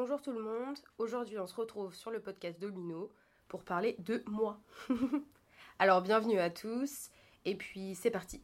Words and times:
Bonjour 0.00 0.22
tout 0.22 0.30
le 0.30 0.40
monde, 0.40 0.76
aujourd'hui 0.98 1.40
on 1.40 1.48
se 1.48 1.56
retrouve 1.56 1.92
sur 1.92 2.12
le 2.12 2.20
podcast 2.20 2.60
Domino 2.60 3.10
pour 3.48 3.64
parler 3.64 3.96
de 3.98 4.22
moi. 4.28 4.60
Alors 5.80 6.02
bienvenue 6.02 6.38
à 6.38 6.50
tous, 6.50 7.10
et 7.44 7.56
puis 7.56 7.96
c'est 7.96 8.12
parti. 8.12 8.40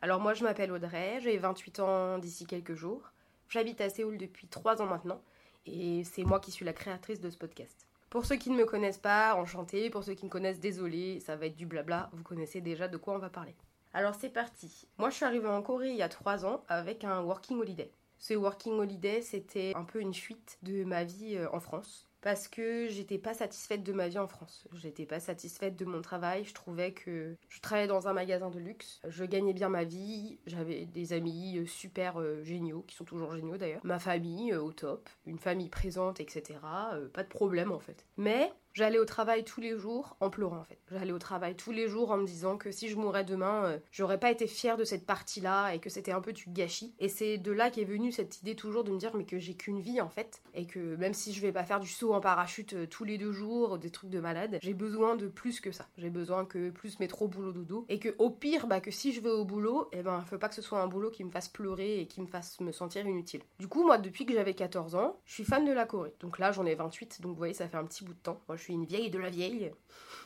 Alors 0.00 0.18
moi 0.18 0.32
je 0.32 0.44
m'appelle 0.44 0.72
Audrey, 0.72 1.18
j'ai 1.20 1.36
28 1.36 1.80
ans 1.80 2.18
d'ici 2.18 2.46
quelques 2.46 2.72
jours, 2.72 3.12
j'habite 3.50 3.82
à 3.82 3.90
Séoul 3.90 4.16
depuis 4.16 4.46
3 4.46 4.80
ans 4.80 4.86
maintenant, 4.86 5.20
et 5.66 6.04
c'est 6.04 6.24
moi 6.24 6.40
qui 6.40 6.50
suis 6.50 6.64
la 6.64 6.72
créatrice 6.72 7.20
de 7.20 7.28
ce 7.28 7.36
podcast. 7.36 7.86
Pour 8.08 8.24
ceux 8.24 8.36
qui 8.36 8.48
ne 8.48 8.56
me 8.56 8.64
connaissent 8.64 8.96
pas, 8.96 9.34
enchanté, 9.34 9.90
pour 9.90 10.04
ceux 10.04 10.14
qui 10.14 10.24
me 10.24 10.30
connaissent, 10.30 10.58
désolé, 10.58 11.20
ça 11.20 11.36
va 11.36 11.44
être 11.44 11.56
du 11.56 11.66
blabla, 11.66 12.08
vous 12.14 12.22
connaissez 12.22 12.62
déjà 12.62 12.88
de 12.88 12.96
quoi 12.96 13.12
on 13.12 13.18
va 13.18 13.28
parler. 13.28 13.54
Alors 13.92 14.14
c'est 14.14 14.30
parti. 14.30 14.88
Moi 14.96 15.10
je 15.10 15.16
suis 15.16 15.26
arrivée 15.26 15.48
en 15.48 15.60
Corée 15.60 15.90
il 15.90 15.96
y 15.96 16.02
a 16.02 16.08
3 16.08 16.46
ans 16.46 16.64
avec 16.66 17.04
un 17.04 17.20
working 17.20 17.60
holiday. 17.60 17.92
Ce 18.18 18.34
working 18.34 18.74
holiday, 18.74 19.22
c'était 19.22 19.72
un 19.74 19.84
peu 19.84 20.00
une 20.00 20.14
fuite 20.14 20.58
de 20.62 20.84
ma 20.84 21.04
vie 21.04 21.36
euh, 21.36 21.48
en 21.52 21.60
France 21.60 22.08
parce 22.20 22.48
que 22.48 22.88
j'étais 22.88 23.18
pas 23.18 23.34
satisfaite 23.34 23.82
de 23.82 23.92
ma 23.92 24.08
vie 24.08 24.18
en 24.18 24.26
France. 24.26 24.66
J'étais 24.72 25.04
pas 25.04 25.20
satisfaite 25.20 25.76
de 25.76 25.84
mon 25.84 26.00
travail. 26.00 26.44
Je 26.44 26.54
trouvais 26.54 26.92
que 26.92 27.36
je 27.50 27.60
travaillais 27.60 27.86
dans 27.86 28.08
un 28.08 28.14
magasin 28.14 28.48
de 28.48 28.58
luxe. 28.58 29.02
Je 29.06 29.24
gagnais 29.24 29.52
bien 29.52 29.68
ma 29.68 29.84
vie. 29.84 30.38
J'avais 30.46 30.86
des 30.86 31.12
amis 31.12 31.58
euh, 31.58 31.66
super 31.66 32.18
euh, 32.18 32.42
géniaux, 32.42 32.82
qui 32.88 32.96
sont 32.96 33.04
toujours 33.04 33.34
géniaux 33.34 33.58
d'ailleurs. 33.58 33.82
Ma 33.84 33.98
famille 33.98 34.54
au 34.54 34.72
top. 34.72 35.10
Une 35.26 35.38
famille 35.38 35.68
présente, 35.68 36.18
etc. 36.18 36.58
pas 37.12 37.22
de 37.22 37.28
problème 37.28 37.72
en 37.72 37.78
fait. 37.78 38.06
Mais 38.16 38.50
J'allais 38.74 38.98
au 38.98 39.04
travail 39.04 39.44
tous 39.44 39.60
les 39.60 39.78
jours 39.78 40.16
en 40.18 40.30
pleurant 40.30 40.56
en 40.58 40.64
fait. 40.64 40.80
J'allais 40.90 41.12
au 41.12 41.18
travail 41.20 41.54
tous 41.54 41.70
les 41.70 41.86
jours 41.86 42.10
en 42.10 42.16
me 42.16 42.26
disant 42.26 42.56
que 42.56 42.72
si 42.72 42.88
je 42.88 42.96
mourais 42.96 43.22
demain, 43.22 43.66
euh, 43.66 43.78
j'aurais 43.92 44.18
pas 44.18 44.32
été 44.32 44.48
fière 44.48 44.76
de 44.76 44.82
cette 44.82 45.06
partie-là 45.06 45.72
et 45.74 45.78
que 45.78 45.88
c'était 45.88 46.10
un 46.10 46.20
peu 46.20 46.32
du 46.32 46.46
gâchis. 46.48 46.92
Et 46.98 47.08
c'est 47.08 47.38
de 47.38 47.52
là 47.52 47.70
qu'est 47.70 47.84
venue 47.84 48.10
cette 48.10 48.40
idée 48.40 48.56
toujours 48.56 48.82
de 48.82 48.90
me 48.90 48.98
dire 48.98 49.14
mais 49.14 49.26
que 49.26 49.38
j'ai 49.38 49.54
qu'une 49.54 49.80
vie 49.80 50.00
en 50.00 50.08
fait 50.08 50.42
et 50.54 50.66
que 50.66 50.96
même 50.96 51.14
si 51.14 51.32
je 51.32 51.40
vais 51.40 51.52
pas 51.52 51.62
faire 51.62 51.78
du 51.78 51.86
saut 51.86 52.14
en 52.14 52.20
parachute 52.20 52.72
euh, 52.72 52.86
tous 52.88 53.04
les 53.04 53.16
deux 53.16 53.30
jours, 53.30 53.78
des 53.78 53.90
trucs 53.90 54.10
de 54.10 54.18
malade, 54.18 54.58
j'ai 54.60 54.74
besoin 54.74 55.14
de 55.14 55.28
plus 55.28 55.60
que 55.60 55.70
ça. 55.70 55.86
J'ai 55.96 56.10
besoin 56.10 56.44
que 56.44 56.70
plus 56.70 56.98
métro 56.98 57.28
boulot 57.28 57.52
dodo 57.52 57.86
et 57.88 58.00
que 58.00 58.16
au 58.18 58.28
pire 58.28 58.66
bah 58.66 58.80
que 58.80 58.90
si 58.90 59.12
je 59.12 59.20
vais 59.20 59.30
au 59.30 59.44
boulot, 59.44 59.88
et 59.92 59.98
eh 59.98 60.02
ben 60.02 60.20
faut 60.22 60.36
pas 60.36 60.48
que 60.48 60.54
ce 60.56 60.62
soit 60.62 60.80
un 60.80 60.88
boulot 60.88 61.12
qui 61.12 61.22
me 61.22 61.30
fasse 61.30 61.48
pleurer 61.48 62.00
et 62.00 62.06
qui 62.08 62.20
me 62.20 62.26
fasse 62.26 62.58
me 62.58 62.72
sentir 62.72 63.06
inutile. 63.06 63.42
Du 63.60 63.68
coup 63.68 63.84
moi 63.86 63.98
depuis 63.98 64.26
que 64.26 64.34
j'avais 64.34 64.54
14 64.54 64.96
ans, 64.96 65.20
je 65.26 65.34
suis 65.34 65.44
fan 65.44 65.64
de 65.64 65.72
la 65.72 65.86
Corée. 65.86 66.14
Donc 66.18 66.40
là 66.40 66.50
j'en 66.50 66.66
ai 66.66 66.74
28 66.74 67.20
donc 67.20 67.34
vous 67.34 67.38
voyez 67.38 67.54
ça 67.54 67.68
fait 67.68 67.76
un 67.76 67.84
petit 67.84 68.04
bout 68.04 68.14
de 68.14 68.18
temps. 68.18 68.40
Suis 68.64 68.74
une 68.74 68.86
vieille 68.86 69.10
de 69.10 69.18
la 69.18 69.30
vieille. 69.30 69.72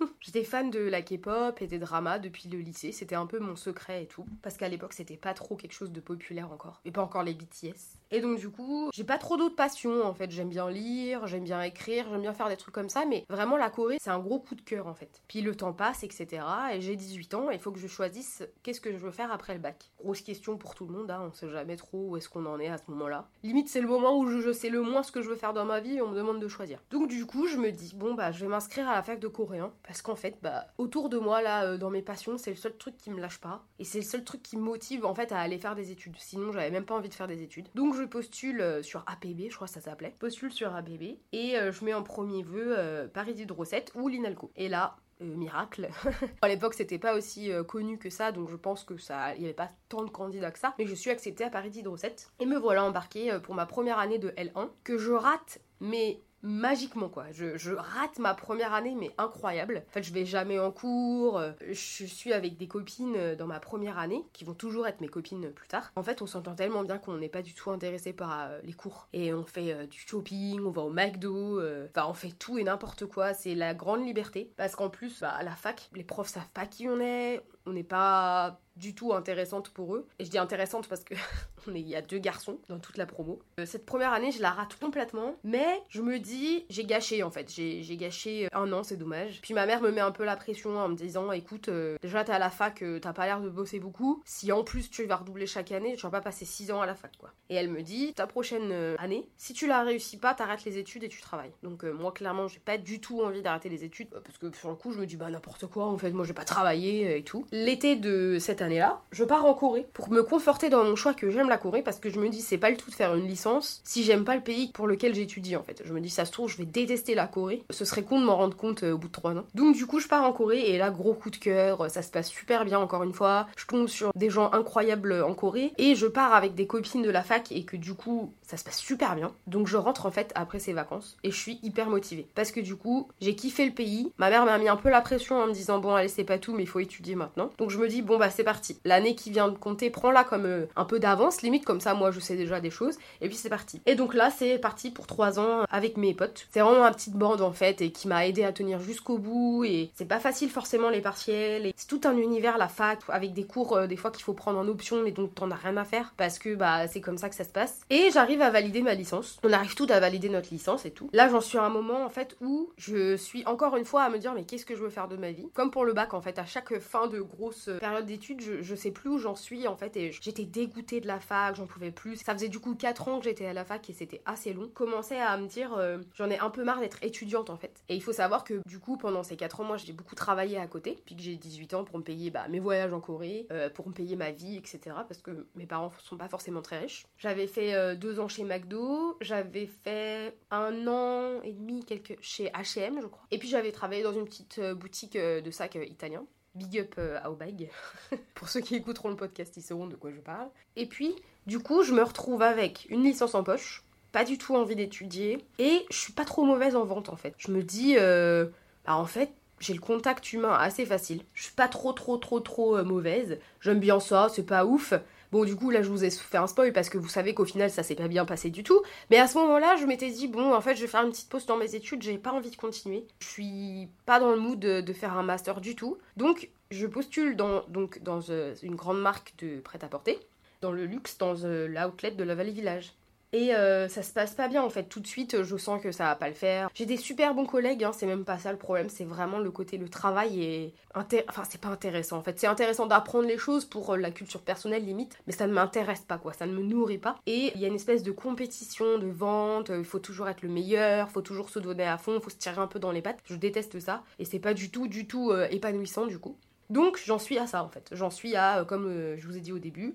J'étais 0.20 0.44
fan 0.44 0.70
de 0.70 0.78
la 0.78 1.02
K-pop 1.02 1.60
et 1.60 1.66
des 1.66 1.78
dramas 1.78 2.18
depuis 2.18 2.48
le 2.48 2.58
lycée, 2.58 2.92
c'était 2.92 3.14
un 3.14 3.26
peu 3.26 3.38
mon 3.38 3.56
secret 3.56 4.04
et 4.04 4.06
tout. 4.06 4.24
Parce 4.42 4.56
qu'à 4.56 4.68
l'époque, 4.68 4.92
c'était 4.92 5.16
pas 5.16 5.34
trop 5.34 5.56
quelque 5.56 5.72
chose 5.72 5.92
de 5.92 6.00
populaire 6.00 6.52
encore. 6.52 6.80
Et 6.84 6.92
pas 6.92 7.02
encore 7.02 7.22
les 7.22 7.34
BTS. 7.34 7.98
Et 8.10 8.20
donc, 8.20 8.38
du 8.38 8.48
coup, 8.48 8.90
j'ai 8.94 9.04
pas 9.04 9.18
trop 9.18 9.36
d'autres 9.36 9.56
passions 9.56 10.04
en 10.04 10.14
fait. 10.14 10.30
J'aime 10.30 10.48
bien 10.48 10.70
lire, 10.70 11.26
j'aime 11.26 11.44
bien 11.44 11.62
écrire, 11.62 12.06
j'aime 12.10 12.22
bien 12.22 12.32
faire 12.32 12.48
des 12.48 12.56
trucs 12.56 12.74
comme 12.74 12.88
ça, 12.88 13.04
mais 13.06 13.24
vraiment, 13.28 13.56
la 13.56 13.70
Corée, 13.70 13.98
c'est 14.00 14.10
un 14.10 14.18
gros 14.18 14.38
coup 14.38 14.54
de 14.54 14.62
cœur 14.62 14.86
en 14.86 14.94
fait. 14.94 15.22
Puis 15.28 15.42
le 15.42 15.54
temps 15.54 15.72
passe, 15.72 16.04
etc. 16.04 16.42
Et 16.72 16.80
j'ai 16.80 16.96
18 16.96 17.34
ans, 17.34 17.50
il 17.50 17.58
faut 17.58 17.72
que 17.72 17.78
je 17.78 17.88
choisisse 17.88 18.42
qu'est-ce 18.62 18.80
que 18.80 18.92
je 18.92 18.98
veux 18.98 19.10
faire 19.10 19.32
après 19.32 19.54
le 19.54 19.60
bac. 19.60 19.90
Grosse 19.98 20.20
question 20.20 20.56
pour 20.56 20.74
tout 20.74 20.86
le 20.86 20.92
monde, 20.94 21.10
hein, 21.10 21.22
on 21.28 21.32
sait 21.32 21.50
jamais 21.50 21.76
trop 21.76 22.10
où 22.10 22.16
est-ce 22.16 22.28
qu'on 22.28 22.46
en 22.46 22.60
est 22.60 22.68
à 22.68 22.78
ce 22.78 22.84
moment-là. 22.88 23.28
Limite, 23.42 23.68
c'est 23.68 23.80
le 23.80 23.88
moment 23.88 24.16
où 24.18 24.28
je, 24.28 24.38
je 24.40 24.52
sais 24.52 24.70
le 24.70 24.82
moins 24.82 25.02
ce 25.02 25.12
que 25.12 25.22
je 25.22 25.28
veux 25.28 25.36
faire 25.36 25.52
dans 25.52 25.64
ma 25.64 25.80
vie 25.80 25.96
et 25.96 26.02
on 26.02 26.08
me 26.08 26.16
demande 26.16 26.40
de 26.40 26.48
choisir. 26.48 26.82
Donc, 26.90 27.08
du 27.08 27.26
coup, 27.26 27.46
je 27.46 27.56
me 27.56 27.70
dis, 27.70 27.94
bon, 27.94 28.14
bah, 28.14 28.27
je 28.32 28.40
vais 28.40 28.48
m'inscrire 28.48 28.88
à 28.88 28.94
la 28.94 29.02
fac 29.02 29.18
de 29.18 29.28
coréen 29.28 29.72
parce 29.82 30.02
qu'en 30.02 30.16
fait, 30.16 30.38
bah, 30.42 30.66
autour 30.78 31.08
de 31.08 31.18
moi, 31.18 31.42
là, 31.42 31.64
euh, 31.64 31.76
dans 31.78 31.90
mes 31.90 32.02
passions, 32.02 32.38
c'est 32.38 32.50
le 32.50 32.56
seul 32.56 32.76
truc 32.76 32.96
qui 32.96 33.10
me 33.10 33.20
lâche 33.20 33.38
pas. 33.38 33.64
Et 33.78 33.84
c'est 33.84 33.98
le 33.98 34.04
seul 34.04 34.24
truc 34.24 34.42
qui 34.42 34.56
me 34.56 34.62
motive, 34.62 35.04
en 35.04 35.14
fait, 35.14 35.32
à 35.32 35.38
aller 35.38 35.58
faire 35.58 35.74
des 35.74 35.90
études. 35.90 36.16
Sinon, 36.18 36.52
j'avais 36.52 36.70
même 36.70 36.84
pas 36.84 36.94
envie 36.94 37.08
de 37.08 37.14
faire 37.14 37.28
des 37.28 37.42
études. 37.42 37.68
Donc, 37.74 37.94
je 37.94 38.04
postule 38.04 38.60
euh, 38.60 38.82
sur 38.82 39.04
APB, 39.06 39.50
je 39.50 39.54
crois 39.54 39.66
que 39.66 39.74
ça 39.74 39.80
s'appelait. 39.80 40.14
Postule 40.18 40.52
sur 40.52 40.74
APB. 40.74 41.18
Et 41.32 41.56
euh, 41.56 41.72
je 41.72 41.84
mets 41.84 41.94
en 41.94 42.02
premier 42.02 42.42
vœu 42.42 43.08
Paris 43.12 43.32
Hydrocette 43.32 43.92
ou 43.94 44.08
l'INALCO. 44.08 44.50
Et 44.56 44.68
là, 44.68 44.96
miracle. 45.20 45.88
à 46.42 46.48
l'époque, 46.48 46.74
c'était 46.74 46.98
pas 46.98 47.16
aussi 47.16 47.50
connu 47.66 47.98
que 47.98 48.10
ça, 48.10 48.30
donc 48.30 48.48
je 48.48 48.56
pense 48.56 48.84
que 48.84 48.96
ça, 48.96 49.34
il 49.34 49.42
y 49.42 49.44
avait 49.44 49.54
pas 49.54 49.70
tant 49.88 50.04
de 50.04 50.10
candidats 50.10 50.50
que 50.50 50.58
ça. 50.58 50.74
Mais 50.78 50.86
je 50.86 50.94
suis 50.94 51.10
acceptée 51.10 51.44
à 51.44 51.50
Paris 51.50 51.70
Hydrocette 51.70 52.30
et 52.38 52.46
me 52.46 52.58
voilà 52.58 52.84
embarquée 52.84 53.36
pour 53.42 53.54
ma 53.54 53.66
première 53.66 53.98
année 53.98 54.18
de 54.18 54.30
L1 54.30 54.68
que 54.84 54.96
je 54.96 55.12
rate, 55.12 55.60
mais 55.80 56.20
magiquement 56.42 57.08
quoi. 57.08 57.26
Je, 57.32 57.74
rate 57.74 58.18
ma 58.18 58.34
première 58.34 58.74
année 58.74 58.94
mais 58.98 59.10
incroyable. 59.18 59.82
En 59.88 59.92
fait 59.92 60.02
je 60.02 60.12
vais 60.12 60.24
jamais 60.24 60.58
en 60.58 60.70
cours, 60.70 61.38
euh, 61.38 61.52
je 61.68 62.04
suis 62.04 62.32
avec 62.32 62.56
des 62.56 62.68
copines 62.68 63.14
euh, 63.16 63.36
dans 63.36 63.46
ma 63.46 63.60
première 63.60 63.98
année 63.98 64.24
qui 64.32 64.44
vont 64.44 64.54
toujours 64.54 64.86
être 64.86 65.00
mes 65.00 65.08
copines 65.08 65.50
plus 65.50 65.68
tard. 65.68 65.92
En 65.96 66.02
fait 66.02 66.22
on 66.22 66.26
s'entend 66.26 66.54
tellement 66.54 66.82
bien 66.82 66.98
qu'on 66.98 67.18
n'est 67.18 67.28
pas 67.28 67.42
du 67.42 67.54
tout 67.54 67.70
intéressé 67.70 68.12
par 68.12 68.40
euh, 68.40 68.60
les 68.62 68.72
cours. 68.72 69.08
Et 69.12 69.32
on 69.32 69.44
fait 69.44 69.86
du 69.86 70.00
shopping, 70.00 70.60
on 70.60 70.70
va 70.70 70.82
au 70.82 70.90
McDo, 70.90 71.60
enfin 71.90 72.06
on 72.08 72.14
fait 72.14 72.32
tout 72.32 72.58
et 72.58 72.64
n'importe 72.64 73.06
quoi. 73.06 73.34
C'est 73.34 73.54
la 73.54 73.74
grande 73.74 74.04
liberté 74.04 74.52
parce 74.56 74.76
qu'en 74.76 74.90
plus 74.90 75.20
bah, 75.20 75.30
à 75.30 75.42
la 75.42 75.52
fac 75.52 75.90
les 75.94 76.04
profs 76.04 76.28
savent 76.28 76.50
pas 76.54 76.66
qui 76.66 76.88
on 76.88 77.00
est, 77.00 77.42
on 77.66 77.72
n'est 77.72 77.84
pas 77.84 78.60
du 78.78 78.94
tout 78.94 79.12
intéressante 79.12 79.70
pour 79.70 79.94
eux. 79.94 80.06
Et 80.18 80.24
je 80.24 80.30
dis 80.30 80.38
intéressante 80.38 80.88
parce 80.88 81.04
que 81.04 81.14
il 81.66 81.88
y 81.88 81.96
a 81.96 82.02
deux 82.02 82.18
garçons 82.18 82.58
dans 82.68 82.78
toute 82.78 82.96
la 82.96 83.06
promo. 83.06 83.40
Euh, 83.60 83.66
cette 83.66 83.84
première 83.84 84.12
année, 84.12 84.32
je 84.32 84.40
la 84.40 84.50
rate 84.50 84.78
complètement, 84.80 85.36
mais 85.44 85.82
je 85.88 86.00
me 86.00 86.18
dis, 86.18 86.64
j'ai 86.70 86.84
gâché 86.84 87.22
en 87.22 87.30
fait. 87.30 87.50
J'ai 87.50 87.96
gâché 87.96 88.48
un 88.52 88.72
an, 88.72 88.82
c'est 88.82 88.96
dommage. 88.96 89.40
Puis 89.42 89.54
ma 89.54 89.66
mère 89.66 89.80
me 89.80 89.90
met 89.90 90.00
un 90.00 90.12
peu 90.12 90.24
la 90.24 90.36
pression 90.36 90.76
en 90.78 90.88
me 90.88 90.94
disant, 90.94 91.32
écoute, 91.32 91.68
euh, 91.68 91.96
déjà 92.02 92.24
t'es 92.24 92.32
à 92.32 92.38
la 92.38 92.50
fac, 92.50 92.82
euh, 92.82 92.98
t'as 93.00 93.12
pas 93.12 93.26
l'air 93.26 93.40
de 93.40 93.48
bosser 93.48 93.80
beaucoup. 93.80 94.22
Si 94.24 94.52
en 94.52 94.64
plus 94.64 94.90
tu 94.90 95.04
vas 95.04 95.16
redoubler 95.16 95.46
chaque 95.46 95.72
année, 95.72 95.96
tu 95.96 96.02
vas 96.02 96.10
pas 96.10 96.20
passer 96.20 96.44
six 96.44 96.70
ans 96.70 96.80
à 96.80 96.86
la 96.86 96.94
fac 96.94 97.16
quoi. 97.18 97.32
Et 97.50 97.54
elle 97.54 97.68
me 97.68 97.82
dit, 97.82 98.14
ta 98.14 98.26
prochaine 98.26 98.72
année, 98.98 99.28
si 99.36 99.52
tu 99.52 99.66
la 99.66 99.82
réussis 99.82 100.18
pas, 100.18 100.34
t'arrêtes 100.34 100.64
les 100.64 100.78
études 100.78 101.04
et 101.04 101.08
tu 101.08 101.20
travailles. 101.20 101.52
Donc 101.62 101.84
moi 101.84 102.12
clairement, 102.12 102.48
j'ai 102.48 102.60
pas 102.60 102.78
du 102.78 103.00
tout 103.00 103.22
envie 103.22 103.42
d'arrêter 103.42 103.68
les 103.68 103.84
études 103.84 104.08
parce 104.10 104.38
que 104.38 104.54
sur 104.56 104.68
le 104.68 104.76
coup, 104.76 104.92
je 104.92 104.98
me 104.98 105.06
dis, 105.06 105.16
bah 105.16 105.30
n'importe 105.30 105.66
quoi, 105.66 105.86
en 105.86 105.98
fait, 105.98 106.10
moi 106.10 106.24
je 106.24 106.28
vais 106.28 106.34
pas 106.34 106.44
travailler 106.44 107.16
et 107.16 107.24
tout. 107.24 107.46
L'été 107.52 107.96
de 107.96 108.38
cette 108.38 108.62
année-là, 108.68 109.00
je 109.10 109.24
pars 109.24 109.46
en 109.46 109.54
Corée 109.54 109.86
pour 109.94 110.10
me 110.10 110.22
conforter 110.22 110.68
dans 110.68 110.84
mon 110.84 110.94
choix 110.94 111.14
que 111.14 111.30
j'aime 111.30 111.48
la 111.48 111.56
Corée 111.56 111.82
parce 111.82 111.98
que 111.98 112.10
je 112.10 112.20
me 112.20 112.28
dis 112.28 112.42
c'est 112.42 112.58
pas 112.58 112.70
le 112.70 112.76
tout 112.76 112.90
de 112.90 112.94
faire 112.94 113.14
une 113.14 113.26
licence 113.26 113.80
si 113.84 114.04
j'aime 114.04 114.24
pas 114.24 114.36
le 114.36 114.42
pays 114.42 114.70
pour 114.72 114.86
lequel 114.86 115.14
j'étudie 115.14 115.56
en 115.56 115.62
fait. 115.62 115.82
Je 115.84 115.92
me 115.92 116.00
dis 116.00 116.10
ça 116.10 116.26
se 116.26 116.32
trouve 116.32 116.50
je 116.50 116.58
vais 116.58 116.66
détester 116.66 117.14
la 117.14 117.26
Corée. 117.26 117.64
Ce 117.70 117.84
serait 117.84 118.02
con 118.02 118.20
de 118.20 118.26
m'en 118.26 118.36
rendre 118.36 118.56
compte 118.56 118.82
euh, 118.82 118.92
au 118.92 118.98
bout 118.98 119.08
de 119.08 119.12
3 119.12 119.32
ans. 119.32 119.44
Donc 119.54 119.74
du 119.74 119.86
coup 119.86 120.00
je 120.00 120.08
pars 120.08 120.22
en 120.22 120.32
Corée 120.32 120.60
et 120.70 120.78
là 120.78 120.90
gros 120.90 121.14
coup 121.14 121.30
de 121.30 121.36
cœur, 121.36 121.90
ça 121.90 122.02
se 122.02 122.10
passe 122.10 122.28
super 122.28 122.64
bien 122.64 122.78
encore 122.78 123.02
une 123.02 123.14
fois. 123.14 123.46
Je 123.56 123.66
tombe 123.66 123.88
sur 123.88 124.12
des 124.14 124.28
gens 124.28 124.52
incroyables 124.52 125.22
en 125.22 125.34
Corée 125.34 125.72
et 125.78 125.94
je 125.94 126.06
pars 126.06 126.34
avec 126.34 126.54
des 126.54 126.66
copines 126.66 127.02
de 127.02 127.10
la 127.10 127.22
fac 127.22 127.50
et 127.50 127.64
que 127.64 127.76
du 127.76 127.94
coup 127.94 128.32
ça 128.42 128.58
se 128.58 128.64
passe 128.64 128.78
super 128.78 129.16
bien. 129.16 129.32
Donc 129.46 129.66
je 129.66 129.78
rentre 129.78 130.04
en 130.04 130.10
fait 130.10 130.30
après 130.34 130.58
ces 130.58 130.74
vacances 130.74 131.16
et 131.24 131.30
je 131.30 131.36
suis 131.36 131.58
hyper 131.62 131.88
motivée 131.88 132.26
parce 132.34 132.52
que 132.52 132.60
du 132.60 132.76
coup 132.76 133.08
j'ai 133.22 133.34
kiffé 133.34 133.64
le 133.64 133.72
pays. 133.72 134.12
Ma 134.18 134.28
mère 134.28 134.44
m'a 134.44 134.58
mis 134.58 134.68
un 134.68 134.76
peu 134.76 134.90
la 134.90 135.00
pression 135.00 135.40
en 135.40 135.46
me 135.46 135.52
disant 135.52 135.78
bon 135.78 135.94
allez 135.94 136.08
c'est 136.08 136.24
pas 136.24 136.38
tout 136.38 136.52
mais 136.52 136.64
il 136.64 136.68
faut 136.68 136.80
étudier 136.80 137.14
maintenant. 137.14 137.50
Donc 137.56 137.70
je 137.70 137.78
me 137.78 137.88
dis 137.88 138.02
bon 138.02 138.18
bah 138.18 138.28
c'est 138.28 138.44
parti. 138.44 138.57
L'année 138.84 139.14
qui 139.14 139.30
vient 139.30 139.48
de 139.48 139.56
compter 139.56 139.90
prends-la 139.90 140.24
comme 140.24 140.46
euh, 140.46 140.66
un 140.76 140.84
peu 140.84 140.98
d'avance 140.98 141.42
limite 141.42 141.64
comme 141.64 141.80
ça 141.80 141.94
moi 141.94 142.10
je 142.10 142.20
sais 142.20 142.36
déjà 142.36 142.60
des 142.60 142.70
choses. 142.70 142.98
Et 143.20 143.28
puis 143.28 143.36
c'est 143.36 143.48
parti. 143.48 143.80
Et 143.86 143.94
donc 143.94 144.14
là, 144.14 144.30
c'est 144.30 144.58
parti 144.58 144.90
pour 144.90 145.06
trois 145.06 145.38
ans 145.38 145.64
avec 145.70 145.96
mes 145.96 146.14
potes. 146.14 146.46
C'est 146.50 146.60
vraiment 146.60 146.80
ma 146.80 146.92
petite 146.92 147.14
bande 147.14 147.40
en 147.40 147.52
fait 147.52 147.80
et 147.80 147.90
qui 147.90 148.08
m'a 148.08 148.26
aidé 148.26 148.44
à 148.44 148.52
tenir 148.52 148.80
jusqu'au 148.80 149.18
bout. 149.18 149.64
Et 149.64 149.90
c'est 149.94 150.06
pas 150.06 150.20
facile 150.20 150.50
forcément 150.50 150.90
les 150.90 151.00
partiels. 151.00 151.66
Et 151.66 151.74
c'est 151.76 151.88
tout 151.88 152.00
un 152.04 152.16
univers 152.16 152.58
la 152.58 152.68
fac 152.68 153.00
avec 153.08 153.32
des 153.32 153.44
cours 153.44 153.76
euh, 153.76 153.86
des 153.86 153.96
fois 153.96 154.10
qu'il 154.10 154.22
faut 154.22 154.34
prendre 154.34 154.58
en 154.58 154.68
option 154.68 155.02
mais 155.02 155.12
dont 155.12 155.26
t'en 155.26 155.50
as 155.50 155.56
rien 155.56 155.76
à 155.76 155.84
faire 155.84 156.12
parce 156.16 156.38
que 156.38 156.54
bah 156.54 156.88
c'est 156.88 157.00
comme 157.00 157.18
ça 157.18 157.28
que 157.28 157.34
ça 157.34 157.44
se 157.44 157.52
passe. 157.52 157.80
Et 157.90 158.10
j'arrive 158.12 158.42
à 158.42 158.50
valider 158.50 158.82
ma 158.82 158.94
licence. 158.94 159.38
On 159.42 159.52
arrive 159.52 159.74
tout 159.74 159.86
à 159.90 160.00
valider 160.00 160.28
notre 160.28 160.48
licence 160.50 160.86
et 160.86 160.90
tout. 160.90 161.10
Là, 161.12 161.28
j'en 161.28 161.40
suis 161.40 161.58
à 161.58 161.64
un 161.64 161.68
moment 161.68 162.04
en 162.04 162.10
fait 162.10 162.36
où 162.40 162.70
je 162.76 163.16
suis 163.16 163.44
encore 163.46 163.76
une 163.76 163.84
fois 163.84 164.02
à 164.02 164.10
me 164.10 164.18
dire 164.18 164.32
mais 164.34 164.44
qu'est-ce 164.44 164.66
que 164.66 164.74
je 164.74 164.82
veux 164.82 164.90
faire 164.90 165.08
de 165.08 165.16
ma 165.16 165.30
vie? 165.30 165.48
Comme 165.54 165.70
pour 165.70 165.84
le 165.84 165.92
bac 165.92 166.14
en 166.14 166.20
fait, 166.20 166.38
à 166.38 166.46
chaque 166.46 166.78
fin 166.78 167.06
de 167.06 167.20
grosse 167.20 167.70
période 167.80 168.06
d'études, 168.06 168.40
je, 168.62 168.74
sais 168.74 168.90
plus 168.90 169.10
où 169.10 169.18
j'en 169.18 169.34
suis 169.34 169.66
en 169.66 169.76
fait 169.76 169.96
et 169.96 170.12
j'étais 170.12 170.44
dégoûtée 170.44 171.00
de 171.00 171.06
la 171.06 171.20
fac, 171.20 171.56
j'en 171.56 171.66
pouvais 171.66 171.90
plus. 171.90 172.16
Ça 172.16 172.32
faisait 172.32 172.48
du 172.48 172.58
coup 172.58 172.74
4 172.74 173.08
ans 173.08 173.18
que 173.18 173.24
j'étais 173.24 173.46
à 173.46 173.52
la 173.52 173.64
fac 173.64 173.88
et 173.88 173.92
c'était 173.92 174.22
assez 174.24 174.52
long. 174.52 174.68
Commençais 174.74 175.20
à 175.20 175.36
me 175.36 175.46
dire, 175.46 175.74
euh, 175.74 175.98
j'en 176.14 176.30
ai 176.30 176.38
un 176.38 176.50
peu 176.50 176.64
marre 176.64 176.80
d'être 176.80 177.02
étudiante 177.02 177.50
en 177.50 177.56
fait. 177.56 177.82
Et 177.88 177.94
il 177.94 178.02
faut 178.02 178.12
savoir 178.12 178.44
que 178.44 178.60
du 178.66 178.78
coup, 178.78 178.96
pendant 178.96 179.22
ces 179.22 179.36
4 179.36 179.60
ans, 179.60 179.64
moi 179.64 179.76
j'ai 179.76 179.92
beaucoup 179.92 180.14
travaillé 180.14 180.58
à 180.58 180.66
côté, 180.66 180.98
puis 181.04 181.16
que 181.16 181.22
j'ai 181.22 181.36
18 181.36 181.74
ans 181.74 181.84
pour 181.84 181.98
me 181.98 182.02
payer 182.04 182.30
bah, 182.30 182.48
mes 182.48 182.60
voyages 182.60 182.92
en 182.92 183.00
Corée, 183.00 183.46
euh, 183.50 183.70
pour 183.70 183.88
me 183.88 183.92
payer 183.92 184.16
ma 184.16 184.30
vie, 184.30 184.56
etc. 184.56 184.80
Parce 185.08 185.20
que 185.20 185.46
mes 185.54 185.66
parents 185.66 185.92
sont 185.98 186.16
pas 186.16 186.28
forcément 186.28 186.62
très 186.62 186.78
riches. 186.78 187.06
J'avais 187.16 187.46
fait 187.46 187.96
2 187.96 188.18
euh, 188.18 188.22
ans 188.22 188.28
chez 188.28 188.44
McDo, 188.44 189.16
j'avais 189.20 189.66
fait 189.66 190.36
un 190.50 190.86
an 190.86 191.40
et 191.42 191.52
demi 191.52 191.84
quelques... 191.84 192.18
chez 192.20 192.50
HM, 192.50 193.00
je 193.00 193.06
crois. 193.06 193.26
Et 193.30 193.38
puis 193.38 193.48
j'avais 193.48 193.72
travaillé 193.72 194.02
dans 194.02 194.12
une 194.12 194.24
petite 194.24 194.60
boutique 194.76 195.16
de 195.16 195.50
sacs 195.50 195.76
italiens. 195.76 196.24
Big 196.58 196.78
up 196.80 196.98
à 197.22 197.30
Obag. 197.30 197.70
Pour 198.34 198.48
ceux 198.48 198.60
qui 198.60 198.74
écouteront 198.74 199.08
le 199.08 199.16
podcast, 199.16 199.56
ils 199.56 199.62
sauront 199.62 199.86
de 199.86 199.96
quoi 199.96 200.10
je 200.10 200.20
parle. 200.20 200.48
Et 200.76 200.86
puis, 200.86 201.14
du 201.46 201.60
coup, 201.60 201.82
je 201.82 201.94
me 201.94 202.02
retrouve 202.02 202.42
avec 202.42 202.86
une 202.90 203.04
licence 203.04 203.34
en 203.34 203.42
poche, 203.42 203.84
pas 204.12 204.24
du 204.24 204.36
tout 204.36 204.54
envie 204.54 204.76
d'étudier, 204.76 205.44
et 205.58 205.86
je 205.90 205.96
suis 205.96 206.12
pas 206.12 206.24
trop 206.24 206.44
mauvaise 206.44 206.76
en 206.76 206.84
vente 206.84 207.08
en 207.08 207.16
fait. 207.16 207.34
Je 207.38 207.50
me 207.50 207.62
dis, 207.62 207.94
euh, 207.96 208.46
bah 208.84 208.96
en 208.96 209.06
fait, 209.06 209.30
j'ai 209.60 209.74
le 209.74 209.80
contact 209.80 210.32
humain 210.32 210.52
assez 210.52 210.84
facile. 210.84 211.22
Je 211.34 211.44
suis 211.44 211.54
pas 211.54 211.68
trop 211.68 211.92
trop 211.92 212.16
trop 212.16 212.40
trop 212.40 212.76
euh, 212.76 212.84
mauvaise. 212.84 213.38
J'aime 213.60 213.80
bien 213.80 214.00
ça, 214.00 214.28
c'est 214.32 214.44
pas 214.44 214.64
ouf. 214.64 214.92
Bon, 215.30 215.44
du 215.44 215.56
coup, 215.56 215.70
là, 215.70 215.82
je 215.82 215.90
vous 215.90 216.04
ai 216.04 216.10
fait 216.10 216.38
un 216.38 216.46
spoil 216.46 216.72
parce 216.72 216.88
que 216.88 216.96
vous 216.96 217.08
savez 217.08 217.34
qu'au 217.34 217.44
final, 217.44 217.70
ça 217.70 217.82
s'est 217.82 217.94
pas 217.94 218.08
bien 218.08 218.24
passé 218.24 218.50
du 218.50 218.62
tout. 218.62 218.82
Mais 219.10 219.18
à 219.18 219.26
ce 219.26 219.36
moment-là, 219.38 219.76
je 219.76 219.84
m'étais 219.84 220.10
dit, 220.10 220.26
bon, 220.26 220.54
en 220.54 220.60
fait, 220.60 220.74
je 220.74 220.82
vais 220.82 220.86
faire 220.86 221.02
une 221.02 221.10
petite 221.10 221.28
pause 221.28 221.46
dans 221.46 221.56
mes 221.56 221.74
études, 221.74 222.02
j'ai 222.02 222.18
pas 222.18 222.32
envie 222.32 222.50
de 222.50 222.56
continuer. 222.56 223.06
Je 223.20 223.26
suis 223.26 223.88
pas 224.06 224.20
dans 224.20 224.30
le 224.30 224.38
mood 224.38 224.58
de, 224.58 224.92
faire 224.92 225.16
un 225.16 225.22
master 225.22 225.60
du 225.60 225.76
tout. 225.76 225.98
Donc, 226.16 226.48
je 226.70 226.86
postule 226.86 227.36
dans, 227.36 227.62
donc, 227.68 228.02
dans 228.02 228.20
euh, 228.30 228.54
une 228.62 228.74
grande 228.74 229.00
marque 229.00 229.34
de 229.38 229.60
prêt-à-porter, 229.60 230.18
dans 230.60 230.72
le 230.72 230.86
luxe, 230.86 231.18
dans 231.18 231.34
euh, 231.44 231.68
l'outlet 231.68 232.10
de 232.10 232.24
la 232.24 232.34
Vallée 232.34 232.52
Village. 232.52 232.94
Et 233.32 233.54
euh, 233.54 233.88
ça 233.88 234.02
se 234.02 234.12
passe 234.12 234.34
pas 234.34 234.48
bien 234.48 234.62
en 234.62 234.70
fait. 234.70 234.84
Tout 234.84 235.00
de 235.00 235.06
suite, 235.06 235.42
je 235.42 235.56
sens 235.56 235.82
que 235.82 235.92
ça 235.92 236.04
va 236.04 236.16
pas 236.16 236.28
le 236.28 236.34
faire. 236.34 236.70
J'ai 236.74 236.86
des 236.86 236.96
super 236.96 237.34
bons 237.34 237.44
collègues, 237.44 237.84
hein, 237.84 237.92
c'est 237.92 238.06
même 238.06 238.24
pas 238.24 238.38
ça 238.38 238.52
le 238.52 238.58
problème. 238.58 238.88
C'est 238.88 239.04
vraiment 239.04 239.38
le 239.38 239.50
côté, 239.50 239.76
le 239.76 239.88
travail 239.88 240.42
est. 240.42 240.74
Enfin, 240.94 241.42
c'est 241.48 241.60
pas 241.60 241.68
intéressant 241.68 242.16
en 242.16 242.22
fait. 242.22 242.38
C'est 242.38 242.46
intéressant 242.46 242.86
d'apprendre 242.86 243.26
les 243.26 243.36
choses 243.36 243.66
pour 243.66 243.92
euh, 243.92 243.96
la 243.98 244.10
culture 244.10 244.40
personnelle 244.40 244.84
limite, 244.84 245.18
mais 245.26 245.34
ça 245.34 245.46
ne 245.46 245.52
m'intéresse 245.52 246.00
pas 246.00 246.16
quoi. 246.16 246.32
Ça 246.32 246.46
ne 246.46 246.52
me 246.52 246.62
nourrit 246.62 246.98
pas. 246.98 247.16
Et 247.26 247.52
il 247.54 247.60
y 247.60 247.66
a 247.66 247.68
une 247.68 247.74
espèce 247.74 248.02
de 248.02 248.12
compétition, 248.12 248.98
de 248.98 249.08
vente. 249.08 249.70
Il 249.76 249.84
faut 249.84 249.98
toujours 249.98 250.28
être 250.28 250.42
le 250.42 250.48
meilleur, 250.48 251.10
faut 251.10 251.20
toujours 251.22 251.50
se 251.50 251.58
donner 251.58 251.84
à 251.84 251.98
fond, 251.98 252.20
faut 252.20 252.30
se 252.30 252.36
tirer 252.36 252.58
un 252.58 252.66
peu 252.66 252.78
dans 252.78 252.92
les 252.92 253.02
pattes. 253.02 253.18
Je 253.26 253.36
déteste 253.36 253.78
ça. 253.78 254.04
Et 254.18 254.24
c'est 254.24 254.38
pas 254.38 254.54
du 254.54 254.70
tout, 254.70 254.88
du 254.88 255.06
tout 255.06 255.32
euh, 255.32 255.46
épanouissant 255.50 256.06
du 256.06 256.18
coup. 256.18 256.38
Donc 256.70 256.98
j'en 257.04 257.18
suis 257.18 257.38
à 257.38 257.46
ça 257.46 257.62
en 257.62 257.68
fait. 257.68 257.90
J'en 257.92 258.10
suis 258.10 258.36
à, 258.36 258.64
comme 258.66 259.16
je 259.16 259.26
vous 259.26 259.36
ai 259.36 259.40
dit 259.40 259.52
au 259.52 259.58
début, 259.58 259.94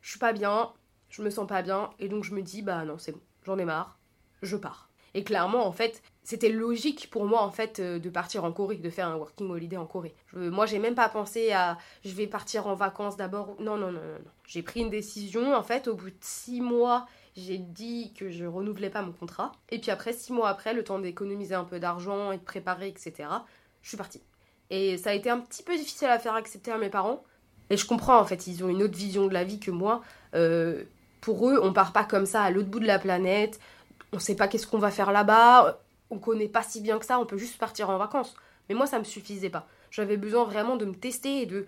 je 0.00 0.10
suis 0.10 0.18
pas 0.18 0.32
bien, 0.32 0.72
je 1.12 1.22
me 1.22 1.30
sens 1.30 1.46
pas 1.46 1.62
bien, 1.62 1.90
et 2.00 2.08
donc 2.08 2.24
je 2.24 2.34
me 2.34 2.42
dis, 2.42 2.62
bah 2.62 2.84
non, 2.84 2.98
c'est 2.98 3.12
bon, 3.12 3.20
j'en 3.44 3.58
ai 3.58 3.64
marre, 3.64 3.98
je 4.42 4.56
pars. 4.56 4.88
Et 5.14 5.24
clairement, 5.24 5.66
en 5.66 5.72
fait, 5.72 6.02
c'était 6.24 6.48
logique 6.48 7.10
pour 7.10 7.26
moi, 7.26 7.42
en 7.42 7.50
fait, 7.50 7.80
euh, 7.80 7.98
de 7.98 8.08
partir 8.08 8.44
en 8.44 8.52
Corée, 8.52 8.76
de 8.76 8.88
faire 8.88 9.08
un 9.08 9.16
working 9.16 9.50
holiday 9.50 9.76
en 9.76 9.84
Corée. 9.84 10.14
moi, 10.32 10.64
j'ai 10.64 10.78
même 10.78 10.94
pas 10.94 11.10
pensé 11.10 11.52
à, 11.52 11.76
je 12.02 12.14
vais 12.14 12.26
partir 12.26 12.66
en 12.66 12.74
vacances 12.74 13.18
d'abord. 13.18 13.54
Non, 13.58 13.76
non, 13.76 13.92
non, 13.92 14.00
non, 14.00 14.18
non. 14.24 14.30
J'ai 14.46 14.62
pris 14.62 14.80
une 14.80 14.88
décision, 14.88 15.54
en 15.54 15.62
fait, 15.62 15.86
au 15.86 15.94
bout 15.94 16.08
de 16.10 16.16
six 16.20 16.62
mois, 16.62 17.06
j'ai 17.36 17.58
dit 17.58 18.12
que 18.14 18.30
je 18.30 18.46
renouvelais 18.46 18.88
pas 18.88 19.02
mon 19.02 19.12
contrat. 19.12 19.52
Et 19.70 19.78
puis 19.78 19.90
après, 19.90 20.14
six 20.14 20.32
mois 20.32 20.48
après, 20.48 20.72
le 20.72 20.82
temps 20.82 20.98
d'économiser 20.98 21.54
un 21.54 21.64
peu 21.64 21.78
d'argent 21.78 22.32
et 22.32 22.38
de 22.38 22.42
préparer, 22.42 22.88
etc., 22.88 23.28
je 23.82 23.88
suis 23.88 23.98
partie. 23.98 24.22
Et 24.70 24.96
ça 24.96 25.10
a 25.10 25.12
été 25.12 25.28
un 25.28 25.40
petit 25.40 25.62
peu 25.62 25.76
difficile 25.76 26.08
à 26.08 26.18
faire 26.18 26.34
accepter 26.34 26.70
à 26.70 26.78
mes 26.78 26.88
parents. 26.88 27.22
Et 27.68 27.76
je 27.76 27.86
comprends, 27.86 28.18
en 28.18 28.24
fait, 28.24 28.46
ils 28.46 28.64
ont 28.64 28.68
une 28.68 28.82
autre 28.82 28.96
vision 28.96 29.26
de 29.26 29.34
la 29.34 29.44
vie 29.44 29.60
que 29.60 29.70
moi. 29.70 30.02
Euh, 30.34 30.84
pour 31.22 31.48
eux, 31.48 31.58
on 31.62 31.72
part 31.72 31.94
pas 31.94 32.04
comme 32.04 32.26
ça 32.26 32.42
à 32.42 32.50
l'autre 32.50 32.68
bout 32.68 32.80
de 32.80 32.86
la 32.86 32.98
planète, 32.98 33.58
on 34.12 34.18
sait 34.18 34.36
pas 34.36 34.48
qu'est-ce 34.48 34.66
qu'on 34.66 34.78
va 34.78 34.90
faire 34.90 35.12
là-bas, 35.12 35.80
on 36.10 36.18
connaît 36.18 36.48
pas 36.48 36.62
si 36.62 36.82
bien 36.82 36.98
que 36.98 37.06
ça, 37.06 37.18
on 37.18 37.24
peut 37.24 37.38
juste 37.38 37.56
partir 37.56 37.88
en 37.88 37.96
vacances. 37.96 38.34
Mais 38.68 38.74
moi, 38.74 38.86
ça 38.86 38.98
me 38.98 39.04
suffisait 39.04 39.48
pas. 39.48 39.66
J'avais 39.90 40.18
besoin 40.18 40.44
vraiment 40.44 40.76
de 40.76 40.84
me 40.84 40.94
tester 40.94 41.42
et 41.42 41.46
de 41.46 41.66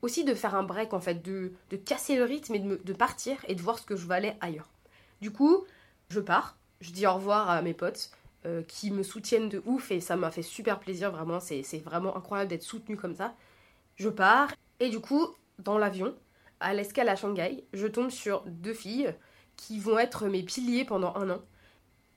aussi 0.00 0.24
de 0.24 0.34
faire 0.34 0.54
un 0.54 0.62
break 0.62 0.94
en 0.94 1.00
fait, 1.00 1.22
de, 1.22 1.52
de 1.70 1.76
casser 1.76 2.16
le 2.16 2.24
rythme 2.24 2.54
et 2.54 2.58
de, 2.58 2.80
de 2.82 2.92
partir 2.92 3.36
et 3.46 3.54
de 3.54 3.62
voir 3.62 3.78
ce 3.78 3.86
que 3.86 3.96
je 3.96 4.06
valais 4.06 4.36
ailleurs. 4.40 4.68
Du 5.20 5.30
coup, 5.30 5.64
je 6.08 6.20
pars, 6.20 6.56
je 6.80 6.90
dis 6.90 7.06
au 7.06 7.14
revoir 7.14 7.50
à 7.50 7.62
mes 7.62 7.74
potes 7.74 8.10
euh, 8.46 8.62
qui 8.66 8.90
me 8.90 9.02
soutiennent 9.02 9.48
de 9.48 9.62
ouf 9.66 9.90
et 9.92 10.00
ça 10.00 10.16
m'a 10.16 10.30
fait 10.30 10.42
super 10.42 10.80
plaisir, 10.80 11.12
vraiment, 11.12 11.38
c'est 11.38 11.62
vraiment 11.84 12.16
incroyable 12.16 12.50
d'être 12.50 12.62
soutenu 12.62 12.96
comme 12.96 13.14
ça. 13.14 13.34
Je 13.96 14.08
pars 14.08 14.50
et 14.80 14.90
du 14.90 15.00
coup, 15.00 15.28
dans 15.60 15.78
l'avion, 15.78 16.14
à 16.62 16.74
l'escale 16.74 17.08
à 17.08 17.16
Shanghai, 17.16 17.64
je 17.72 17.86
tombe 17.86 18.10
sur 18.10 18.42
deux 18.46 18.74
filles 18.74 19.14
qui 19.56 19.78
vont 19.78 19.98
être 19.98 20.26
mes 20.26 20.42
piliers 20.42 20.84
pendant 20.84 21.14
un 21.16 21.30
an. 21.30 21.40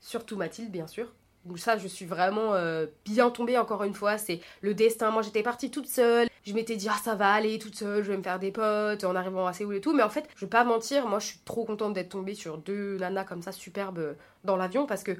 Surtout 0.00 0.36
Mathilde, 0.36 0.70
bien 0.70 0.86
sûr. 0.86 1.12
Donc 1.44 1.58
ça, 1.58 1.78
je 1.78 1.86
suis 1.86 2.06
vraiment 2.06 2.54
euh, 2.54 2.86
bien 3.04 3.30
tombée 3.30 3.56
encore 3.56 3.84
une 3.84 3.94
fois. 3.94 4.18
C'est 4.18 4.40
le 4.62 4.74
destin. 4.74 5.10
Moi, 5.10 5.22
j'étais 5.22 5.42
partie 5.42 5.70
toute 5.70 5.86
seule. 5.86 6.28
Je 6.44 6.52
m'étais 6.52 6.76
dit, 6.76 6.88
ah, 6.90 6.96
ça 7.02 7.14
va 7.14 7.32
aller 7.32 7.58
toute 7.58 7.76
seule, 7.76 8.04
je 8.04 8.10
vais 8.10 8.16
me 8.16 8.22
faire 8.22 8.38
des 8.38 8.52
potes 8.52 9.02
en 9.04 9.16
arrivant 9.16 9.46
à 9.46 9.52
Séoul 9.52 9.76
et 9.76 9.80
tout. 9.80 9.94
Mais 9.94 10.02
en 10.02 10.08
fait, 10.08 10.28
je 10.36 10.44
vais 10.44 10.50
pas 10.50 10.64
mentir, 10.64 11.06
moi, 11.06 11.18
je 11.18 11.26
suis 11.26 11.38
trop 11.44 11.64
contente 11.64 11.92
d'être 11.92 12.10
tombée 12.10 12.34
sur 12.34 12.58
deux 12.58 12.98
nanas 12.98 13.24
comme 13.24 13.42
ça, 13.42 13.52
superbes, 13.52 14.16
dans 14.44 14.56
l'avion. 14.56 14.86
Parce 14.86 15.02
que 15.02 15.12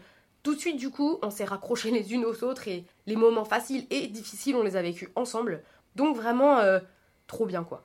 tout 0.43 0.55
de 0.55 0.61
suite, 0.61 0.77
du 0.77 0.91
coup, 0.91 1.19
on 1.23 1.31
s'est 1.31 1.45
raccrochées 1.45 1.91
les 1.91 2.13
unes 2.13 2.25
aux 2.25 2.45
autres. 2.45 2.69
Et 2.69 2.85
les 3.07 3.17
moments 3.17 3.45
faciles 3.45 3.87
et 3.91 4.07
difficiles, 4.09 4.57
on 4.57 4.63
les 4.63 4.77
a 4.77 4.83
vécus 4.83 5.09
ensemble. 5.17 5.63
Donc 5.97 6.17
vraiment, 6.17 6.59
euh, 6.59 6.79
trop 7.27 7.47
bien, 7.47 7.65
quoi. 7.65 7.85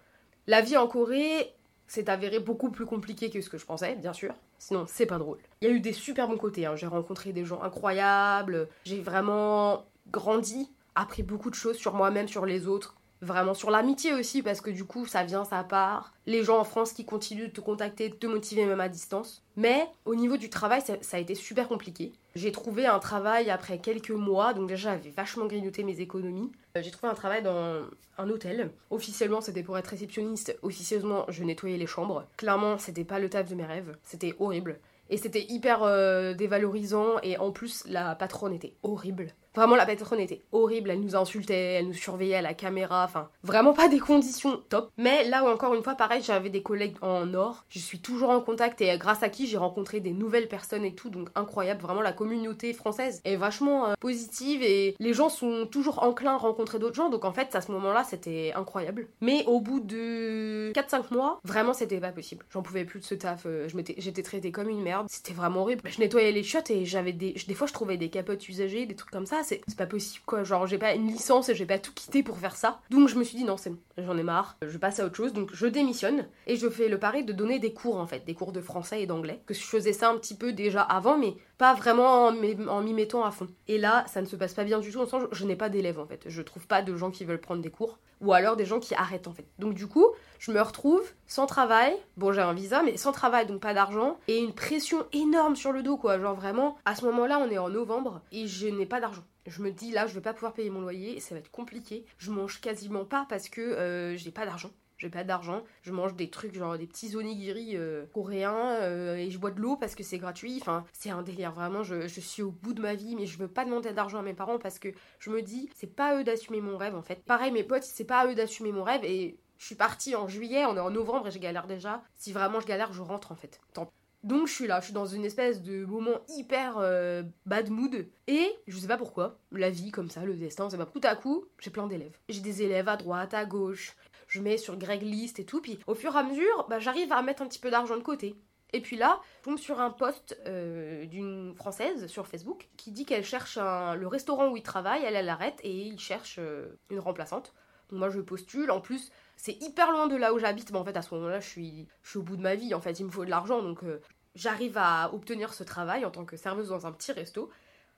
La 0.51 0.59
vie 0.59 0.75
en 0.75 0.85
Corée 0.85 1.53
s'est 1.87 2.09
avérée 2.09 2.39
beaucoup 2.39 2.71
plus 2.71 2.85
compliquée 2.85 3.29
que 3.29 3.39
ce 3.39 3.49
que 3.49 3.57
je 3.57 3.65
pensais, 3.65 3.95
bien 3.95 4.11
sûr. 4.11 4.33
Sinon, 4.59 4.83
c'est 4.85 5.05
pas 5.05 5.17
drôle. 5.17 5.37
Il 5.61 5.69
y 5.69 5.71
a 5.71 5.73
eu 5.73 5.79
des 5.79 5.93
super 5.93 6.27
bons 6.27 6.37
côtés. 6.37 6.65
Hein. 6.65 6.75
J'ai 6.75 6.87
rencontré 6.87 7.31
des 7.31 7.45
gens 7.45 7.61
incroyables. 7.61 8.67
J'ai 8.83 8.99
vraiment 8.99 9.85
grandi, 10.11 10.69
appris 10.93 11.23
beaucoup 11.23 11.49
de 11.49 11.55
choses 11.55 11.77
sur 11.77 11.93
moi-même, 11.93 12.27
sur 12.27 12.45
les 12.45 12.67
autres. 12.67 12.97
Vraiment 13.21 13.53
sur 13.53 13.69
l'amitié 13.69 14.13
aussi, 14.13 14.41
parce 14.41 14.61
que 14.61 14.71
du 14.71 14.83
coup, 14.83 15.05
ça 15.05 15.23
vient, 15.23 15.45
ça 15.45 15.63
part. 15.63 16.11
Les 16.25 16.43
gens 16.43 16.59
en 16.59 16.63
France 16.63 16.91
qui 16.91 17.05
continuent 17.05 17.47
de 17.47 17.51
te 17.51 17.61
contacter, 17.61 18.09
de 18.09 18.15
te 18.15 18.25
motiver 18.25 18.65
même 18.65 18.79
à 18.79 18.89
distance. 18.89 19.43
Mais 19.55 19.85
au 20.05 20.15
niveau 20.15 20.37
du 20.37 20.49
travail, 20.49 20.81
ça, 20.81 21.17
a 21.17 21.19
été 21.19 21.35
super 21.35 21.67
compliqué. 21.67 22.13
J'ai 22.33 22.51
trouvé 22.51 22.87
un 22.87 22.97
travail 22.97 23.51
après 23.51 23.77
quelques 23.77 24.09
mois, 24.09 24.53
donc 24.53 24.67
déjà 24.67 24.91
j'avais 24.91 25.11
vachement 25.11 25.45
grignoté 25.45 25.83
mes 25.83 25.99
économies. 25.99 26.51
Euh, 26.75 26.81
j'ai 26.81 26.89
trouvé 26.89 27.11
un 27.11 27.15
travail 27.15 27.43
dans 27.43 27.83
un 28.17 28.29
hôtel. 28.29 28.71
Officiellement, 28.89 29.41
c'était 29.41 29.63
pour 29.63 29.77
être 29.77 29.87
réceptionniste. 29.87 30.57
Officieusement, 30.63 31.25
je 31.27 31.43
nettoyais 31.43 31.77
les 31.77 31.87
chambres. 31.87 32.25
Clairement, 32.37 32.79
c'était 32.79 33.03
pas 33.03 33.19
le 33.19 33.29
taf 33.29 33.47
de 33.49 33.55
mes 33.55 33.65
rêves. 33.65 33.95
C'était 34.03 34.33
horrible. 34.39 34.79
Et 35.11 35.17
c'était 35.17 35.45
hyper 35.47 35.83
euh, 35.83 36.33
dévalorisant. 36.33 37.19
Et 37.21 37.37
en 37.37 37.51
plus, 37.51 37.83
la 37.85 38.15
patronne 38.15 38.53
était 38.53 38.73
horrible. 38.81 39.33
Vraiment, 39.53 39.75
la 39.75 39.85
patronne 39.85 40.19
était 40.19 40.41
horrible. 40.51 40.91
Elle 40.91 41.01
nous 41.01 41.15
insultait, 41.15 41.73
elle 41.73 41.87
nous 41.87 41.93
surveillait 41.93 42.35
à 42.35 42.41
la 42.41 42.53
caméra. 42.53 43.03
Enfin, 43.03 43.29
vraiment 43.43 43.73
pas 43.73 43.89
des 43.89 43.99
conditions 43.99 44.61
top. 44.69 44.91
Mais 44.97 45.27
là, 45.27 45.43
encore 45.43 45.73
une 45.73 45.83
fois, 45.83 45.95
pareil, 45.95 46.21
j'avais 46.23 46.49
des 46.49 46.63
collègues 46.63 46.95
en 47.01 47.33
or. 47.33 47.65
Je 47.69 47.79
suis 47.79 47.99
toujours 47.99 48.29
en 48.29 48.39
contact 48.39 48.79
et 48.81 48.97
grâce 48.97 49.23
à 49.23 49.29
qui 49.29 49.47
j'ai 49.47 49.57
rencontré 49.57 49.99
des 49.99 50.11
nouvelles 50.11 50.47
personnes 50.47 50.85
et 50.85 50.95
tout. 50.95 51.09
Donc, 51.09 51.29
incroyable. 51.35 51.81
Vraiment, 51.81 52.01
la 52.01 52.13
communauté 52.13 52.71
française 52.73 53.21
est 53.25 53.35
vachement 53.35 53.87
euh, 53.87 53.93
positive 53.99 54.63
et 54.63 54.95
les 54.99 55.13
gens 55.13 55.27
sont 55.27 55.67
toujours 55.69 56.03
enclins 56.03 56.35
à 56.35 56.37
rencontrer 56.37 56.79
d'autres 56.79 56.95
gens. 56.95 57.09
Donc, 57.09 57.25
en 57.25 57.33
fait, 57.33 57.53
à 57.53 57.61
ce 57.61 57.71
moment-là, 57.73 58.05
c'était 58.05 58.53
incroyable. 58.55 59.07
Mais 59.19 59.43
au 59.47 59.59
bout 59.59 59.81
de 59.81 60.71
4-5 60.73 61.13
mois, 61.13 61.41
vraiment, 61.43 61.73
c'était 61.73 61.99
pas 61.99 62.11
possible. 62.11 62.45
J'en 62.51 62.61
pouvais 62.61 62.85
plus 62.85 63.01
de 63.01 63.05
ce 63.05 63.15
taf. 63.15 63.43
Euh, 63.45 63.67
j'étais 63.97 64.23
traitée 64.23 64.53
comme 64.53 64.69
une 64.69 64.81
merde. 64.81 65.07
C'était 65.09 65.33
vraiment 65.33 65.61
horrible. 65.61 65.81
Je 65.89 65.99
nettoyais 65.99 66.31
les 66.31 66.43
chiottes 66.43 66.71
et 66.71 66.85
j'avais 66.85 67.11
des. 67.11 67.35
Des 67.47 67.53
fois, 67.53 67.67
je 67.67 67.73
trouvais 67.73 67.97
des 67.97 68.09
capotes 68.09 68.47
usagées, 68.47 68.85
des 68.85 68.95
trucs 68.95 69.11
comme 69.11 69.25
ça 69.25 69.40
c'est 69.43 69.61
pas 69.77 69.85
possible 69.85 70.23
quoi. 70.25 70.43
Genre, 70.43 70.67
j'ai 70.67 70.77
pas 70.77 70.93
une 70.93 71.07
licence 71.07 71.49
et 71.49 71.55
j'ai 71.55 71.65
pas 71.65 71.79
tout 71.79 71.93
quitté 71.93 72.23
pour 72.23 72.37
faire 72.37 72.55
ça. 72.55 72.79
Donc, 72.89 73.07
je 73.07 73.15
me 73.15 73.23
suis 73.23 73.37
dit, 73.37 73.43
non, 73.43 73.57
c'est 73.57 73.69
bon, 73.69 73.79
j'en 73.97 74.17
ai 74.17 74.23
marre, 74.23 74.57
je 74.61 74.77
passe 74.77 74.99
à 74.99 75.05
autre 75.05 75.15
chose. 75.15 75.33
Donc, 75.33 75.49
je 75.53 75.67
démissionne 75.67 76.27
et 76.47 76.55
je 76.55 76.69
fais 76.69 76.87
le 76.87 76.99
pari 76.99 77.23
de 77.23 77.33
donner 77.33 77.59
des 77.59 77.73
cours 77.73 77.97
en 77.97 78.07
fait, 78.07 78.25
des 78.25 78.33
cours 78.33 78.51
de 78.51 78.61
français 78.61 79.01
et 79.01 79.07
d'anglais. 79.07 79.41
Que 79.45 79.53
je 79.53 79.63
faisais 79.63 79.93
ça 79.93 80.09
un 80.09 80.17
petit 80.17 80.35
peu 80.35 80.53
déjà 80.53 80.81
avant, 80.81 81.17
mais 81.17 81.35
pas 81.57 81.73
vraiment 81.73 82.27
en 82.27 82.81
m'y 82.81 82.93
mettant 82.93 83.23
à 83.23 83.31
fond. 83.31 83.47
Et 83.67 83.77
là, 83.77 84.05
ça 84.07 84.21
ne 84.21 84.25
se 84.25 84.35
passe 84.35 84.53
pas 84.53 84.63
bien 84.63 84.79
du 84.79 84.91
tout, 84.91 84.99
en 84.99 85.05
sens, 85.05 85.23
je 85.31 85.45
n'ai 85.45 85.55
pas 85.55 85.69
d'élèves 85.69 85.99
en 85.99 86.05
fait. 86.05 86.23
Je 86.25 86.41
trouve 86.41 86.67
pas 86.67 86.81
de 86.81 86.95
gens 86.95 87.11
qui 87.11 87.25
veulent 87.25 87.41
prendre 87.41 87.61
des 87.61 87.69
cours, 87.69 87.99
ou 88.19 88.33
alors 88.33 88.55
des 88.55 88.65
gens 88.65 88.79
qui 88.79 88.95
arrêtent 88.95 89.27
en 89.27 89.33
fait. 89.33 89.45
Donc, 89.59 89.73
du 89.73 89.87
coup, 89.87 90.07
je 90.39 90.51
me 90.51 90.61
retrouve 90.61 91.03
sans 91.27 91.45
travail. 91.45 91.93
Bon, 92.17 92.31
j'ai 92.31 92.41
un 92.41 92.53
visa, 92.53 92.81
mais 92.83 92.97
sans 92.97 93.11
travail, 93.11 93.45
donc 93.45 93.61
pas 93.61 93.73
d'argent. 93.73 94.17
Et 94.27 94.39
une 94.39 94.53
pression 94.53 95.05
énorme 95.13 95.55
sur 95.55 95.71
le 95.71 95.83
dos, 95.83 95.97
quoi. 95.97 96.19
Genre 96.19 96.35
vraiment, 96.35 96.77
à 96.85 96.95
ce 96.95 97.05
moment-là, 97.05 97.39
on 97.39 97.49
est 97.49 97.57
en 97.57 97.69
novembre 97.69 98.21
et 98.31 98.47
je 98.47 98.67
n'ai 98.67 98.85
pas 98.85 98.99
d'argent. 98.99 99.23
Je 99.47 99.61
me 99.61 99.71
dis 99.71 99.91
là, 99.91 100.07
je 100.07 100.13
vais 100.13 100.21
pas 100.21 100.33
pouvoir 100.33 100.53
payer 100.53 100.69
mon 100.69 100.81
loyer 100.81 101.19
ça 101.19 101.35
va 101.35 101.39
être 101.39 101.51
compliqué. 101.51 102.05
Je 102.17 102.31
mange 102.31 102.59
quasiment 102.59 103.05
pas 103.05 103.25
parce 103.29 103.49
que 103.49 103.61
euh, 103.61 104.15
j'ai 104.17 104.31
pas 104.31 104.45
d'argent. 104.45 104.71
J'ai 104.97 105.09
pas 105.09 105.23
d'argent. 105.23 105.63
Je 105.81 105.91
mange 105.91 106.15
des 106.15 106.29
trucs 106.29 106.53
genre 106.53 106.77
des 106.77 106.85
petits 106.85 107.15
onigiri 107.15 107.75
euh, 107.75 108.05
coréens 108.13 108.75
euh, 108.81 109.15
et 109.15 109.31
je 109.31 109.39
bois 109.39 109.49
de 109.49 109.59
l'eau 109.59 109.75
parce 109.75 109.95
que 109.95 110.03
c'est 110.03 110.19
gratuit. 110.19 110.59
Enfin, 110.61 110.85
c'est 110.93 111.09
un 111.09 111.23
délire 111.23 111.53
vraiment. 111.53 111.81
Je, 111.81 112.05
suis 112.07 112.43
au 112.43 112.51
bout 112.51 112.73
de 112.73 112.81
ma 112.81 112.93
vie, 112.93 113.15
mais 113.15 113.25
je 113.25 113.37
veux 113.39 113.47
pas 113.47 113.65
demander 113.65 113.93
d'argent 113.93 114.19
à 114.19 114.21
mes 114.21 114.35
parents 114.35 114.59
parce 114.59 114.77
que 114.77 114.89
je 115.19 115.31
me 115.31 115.41
dis 115.41 115.69
c'est 115.75 115.95
pas 115.95 116.09
à 116.09 116.19
eux 116.19 116.23
d'assumer 116.23 116.61
mon 116.61 116.77
rêve 116.77 116.95
en 116.95 117.01
fait. 117.01 117.23
Pareil, 117.25 117.51
mes 117.51 117.63
potes, 117.63 117.83
c'est 117.83 118.05
pas 118.05 118.19
à 118.19 118.27
eux 118.27 118.35
d'assumer 118.35 118.71
mon 118.71 118.83
rêve 118.83 119.03
et 119.03 119.39
je 119.57 119.65
suis 119.65 119.75
partie 119.75 120.15
en 120.15 120.27
juillet, 120.27 120.65
on 120.65 120.75
est 120.75 120.79
en 120.79 120.91
novembre 120.91 121.27
et 121.27 121.31
je 121.31 121.39
galère 121.39 121.65
déjà. 121.65 122.03
Si 122.15 122.31
vraiment 122.31 122.59
je 122.59 122.67
galère, 122.67 122.93
je 122.93 123.01
rentre 123.01 123.31
en 123.31 123.35
fait. 123.35 123.59
Tant. 123.73 123.91
Donc 124.23 124.47
je 124.47 124.53
suis 124.53 124.67
là, 124.67 124.79
je 124.79 124.85
suis 124.85 124.93
dans 124.93 125.05
une 125.05 125.25
espèce 125.25 125.61
de 125.61 125.83
moment 125.85 126.21
hyper 126.29 126.77
euh, 126.77 127.23
bad 127.45 127.69
mood. 127.69 128.07
Et 128.27 128.47
je 128.67 128.77
sais 128.77 128.87
pas 128.87 128.97
pourquoi, 128.97 129.39
la 129.51 129.69
vie 129.69 129.91
comme 129.91 130.09
ça, 130.09 130.23
le 130.23 130.35
destin, 130.35 130.69
c'est 130.69 130.77
pas 130.77 130.85
tout 130.85 131.01
à 131.03 131.15
coup, 131.15 131.45
j'ai 131.59 131.71
plein 131.71 131.87
d'élèves. 131.87 132.17
J'ai 132.29 132.41
des 132.41 132.61
élèves 132.61 132.87
à 132.87 132.97
droite, 132.97 133.33
à 133.33 133.45
gauche, 133.45 133.95
je 134.27 134.39
mets 134.39 134.57
sur 134.57 134.77
Greg 134.77 135.01
List 135.01 135.39
et 135.39 135.45
tout, 135.45 135.61
puis 135.61 135.79
au 135.87 135.95
fur 135.95 136.15
et 136.15 136.19
à 136.19 136.23
mesure, 136.23 136.67
bah, 136.69 136.79
j'arrive 136.79 137.11
à 137.11 137.21
mettre 137.21 137.41
un 137.41 137.47
petit 137.47 137.59
peu 137.59 137.71
d'argent 137.71 137.97
de 137.97 138.03
côté. 138.03 138.35
Et 138.73 138.79
puis 138.79 138.95
là, 138.95 139.19
je 139.39 139.43
tombe 139.43 139.57
sur 139.57 139.81
un 139.81 139.89
post 139.89 140.39
euh, 140.47 141.05
d'une 141.05 141.53
française 141.55 142.07
sur 142.07 142.27
Facebook 142.27 142.69
qui 142.77 142.91
dit 142.91 143.05
qu'elle 143.05 143.25
cherche 143.25 143.57
le 143.57 144.07
restaurant 144.07 144.49
où 144.49 144.55
il 144.55 144.63
travaille, 144.63 145.03
elle, 145.03 145.15
elle 145.15 145.29
arrête 145.29 145.59
et 145.63 145.75
il 145.75 145.99
cherche 145.99 146.37
euh, 146.39 146.79
une 146.89 146.99
remplaçante. 146.99 147.53
Donc 147.89 147.99
moi 147.99 148.09
je 148.09 148.21
postule, 148.21 148.71
en 148.71 148.79
plus 148.79 149.11
c'est 149.41 149.59
hyper 149.59 149.91
loin 149.91 150.05
de 150.05 150.15
là 150.15 150.33
où 150.33 150.37
j'habite, 150.37 150.71
mais 150.71 150.77
en 150.77 150.85
fait 150.85 150.95
à 150.95 151.01
ce 151.01 151.15
moment-là 151.15 151.39
je 151.39 151.47
suis, 151.47 151.87
je 152.03 152.09
suis 152.11 152.19
au 152.19 152.21
bout 152.21 152.37
de 152.37 152.43
ma 152.43 152.53
vie, 152.53 152.75
en 152.75 152.79
fait 152.79 152.99
il 152.99 153.05
me 153.07 153.09
faut 153.09 153.25
de 153.25 153.31
l'argent, 153.31 153.63
donc 153.63 153.83
euh, 153.83 153.99
j'arrive 154.35 154.77
à 154.77 155.11
obtenir 155.15 155.55
ce 155.55 155.63
travail 155.63 156.05
en 156.05 156.11
tant 156.11 156.25
que 156.25 156.37
serveuse 156.37 156.69
dans 156.69 156.85
un 156.85 156.91
petit 156.91 157.11
resto. 157.11 157.49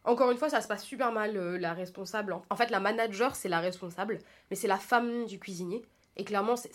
Encore 0.06 0.32
une 0.32 0.38
fois, 0.38 0.50
ça 0.50 0.62
se 0.62 0.70
passe 0.70 0.84
super 0.84 1.12
mal, 1.12 1.36
la 1.58 1.74
responsable. 1.74 2.36
En 2.50 2.56
fait, 2.56 2.70
la 2.70 2.82
manager, 2.82 3.36
c'est 3.36 3.48
la 3.48 3.60
responsable, 3.60 4.20
mais 4.50 4.56
c'est 4.58 4.68
la 4.68 4.78
femme 4.78 5.26
du 5.26 5.40
cuisinier. 5.40 5.82
Et 6.18 6.24
clairement, 6.24 6.56
c'est 6.56 6.72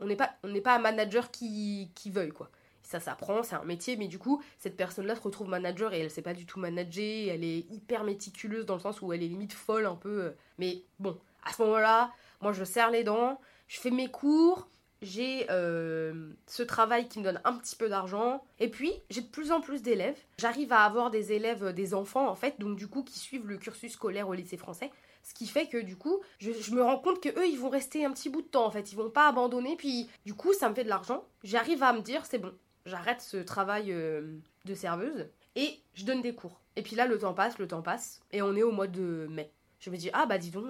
on 0.00 0.06
n'est 0.06 0.16
pas, 0.16 0.30
on 0.44 0.48
n'est 0.48 0.60
pas 0.60 0.76
un 0.76 0.78
manager 0.78 1.30
qui, 1.30 1.90
qui 1.94 2.10
veuille 2.10 2.32
quoi. 2.32 2.50
Ça 2.82 3.00
s'apprend, 3.00 3.42
c'est 3.42 3.54
un 3.54 3.64
métier, 3.64 3.96
mais 3.96 4.08
du 4.08 4.18
coup, 4.18 4.42
cette 4.58 4.76
personne-là 4.76 5.14
se 5.14 5.20
retrouve 5.20 5.48
manager 5.48 5.92
et 5.92 6.00
elle 6.00 6.10
sait 6.10 6.22
pas 6.22 6.34
du 6.34 6.46
tout 6.46 6.58
manager, 6.58 7.28
elle 7.30 7.44
est 7.44 7.70
hyper 7.70 8.04
méticuleuse 8.04 8.66
dans 8.66 8.74
le 8.74 8.80
sens 8.80 9.02
où 9.02 9.12
elle 9.12 9.22
est 9.22 9.28
limite 9.28 9.52
folle 9.52 9.86
un 9.86 9.94
peu. 9.94 10.22
Euh. 10.22 10.30
Mais 10.58 10.82
bon, 10.98 11.18
à 11.44 11.52
ce 11.52 11.62
moment-là, 11.62 12.12
moi 12.40 12.52
je 12.52 12.64
serre 12.64 12.90
les 12.90 13.04
dents, 13.04 13.38
je 13.70 13.78
fais 13.78 13.92
mes 13.92 14.08
cours, 14.08 14.68
j'ai 15.00 15.46
euh, 15.48 16.32
ce 16.48 16.64
travail 16.64 17.06
qui 17.08 17.20
me 17.20 17.24
donne 17.24 17.40
un 17.44 17.52
petit 17.52 17.76
peu 17.76 17.88
d'argent. 17.88 18.42
Et 18.58 18.68
puis, 18.68 18.92
j'ai 19.10 19.20
de 19.20 19.28
plus 19.28 19.52
en 19.52 19.60
plus 19.60 19.80
d'élèves. 19.80 20.18
J'arrive 20.38 20.72
à 20.72 20.80
avoir 20.80 21.12
des 21.12 21.32
élèves, 21.32 21.66
euh, 21.66 21.72
des 21.72 21.94
enfants 21.94 22.28
en 22.28 22.34
fait, 22.34 22.58
donc 22.58 22.76
du 22.76 22.88
coup, 22.88 23.04
qui 23.04 23.20
suivent 23.20 23.46
le 23.46 23.58
cursus 23.58 23.92
scolaire 23.92 24.28
au 24.28 24.34
lycée 24.34 24.56
français. 24.56 24.90
Ce 25.22 25.34
qui 25.34 25.46
fait 25.46 25.68
que 25.68 25.78
du 25.78 25.96
coup, 25.96 26.18
je, 26.40 26.50
me 26.74 26.82
rends 26.82 26.98
compte 26.98 27.22
que 27.22 27.28
eux, 27.28 27.46
ils 27.46 27.60
vont 27.60 27.68
rester 27.68 28.04
un 28.04 28.10
petit 28.10 28.28
bout 28.28 28.42
de 28.42 28.48
temps 28.48 28.66
en 28.66 28.72
fait. 28.72 28.90
Ils 28.90 28.96
vont 28.96 29.08
pas 29.08 29.28
abandonner. 29.28 29.76
Puis 29.76 30.10
du 30.26 30.34
coup, 30.34 30.52
ça 30.52 30.68
me 30.68 30.74
fait 30.74 30.84
de 30.84 30.88
l'argent. 30.88 31.24
J'arrive 31.44 31.84
à 31.84 31.92
me 31.92 32.00
dire, 32.00 32.26
c'est 32.26 32.38
bon, 32.38 32.52
j'arrête 32.86 33.20
ce 33.20 33.36
travail 33.36 33.92
euh, 33.92 34.36
de 34.64 34.74
serveuse 34.74 35.28
et 35.54 35.78
je 35.94 36.04
donne 36.04 36.22
des 36.22 36.34
cours. 36.34 36.60
Et 36.74 36.82
puis 36.82 36.96
là, 36.96 37.06
le 37.06 37.18
temps 37.18 37.34
passe, 37.34 37.56
le 37.58 37.68
temps 37.68 37.82
passe. 37.82 38.20
Et 38.32 38.42
on 38.42 38.56
est 38.56 38.64
au 38.64 38.72
mois 38.72 38.88
de 38.88 39.28
mai. 39.30 39.52
Je 39.78 39.90
me 39.90 39.96
dis, 39.96 40.10
ah 40.12 40.26
bah 40.26 40.38
dis 40.38 40.50
donc, 40.50 40.66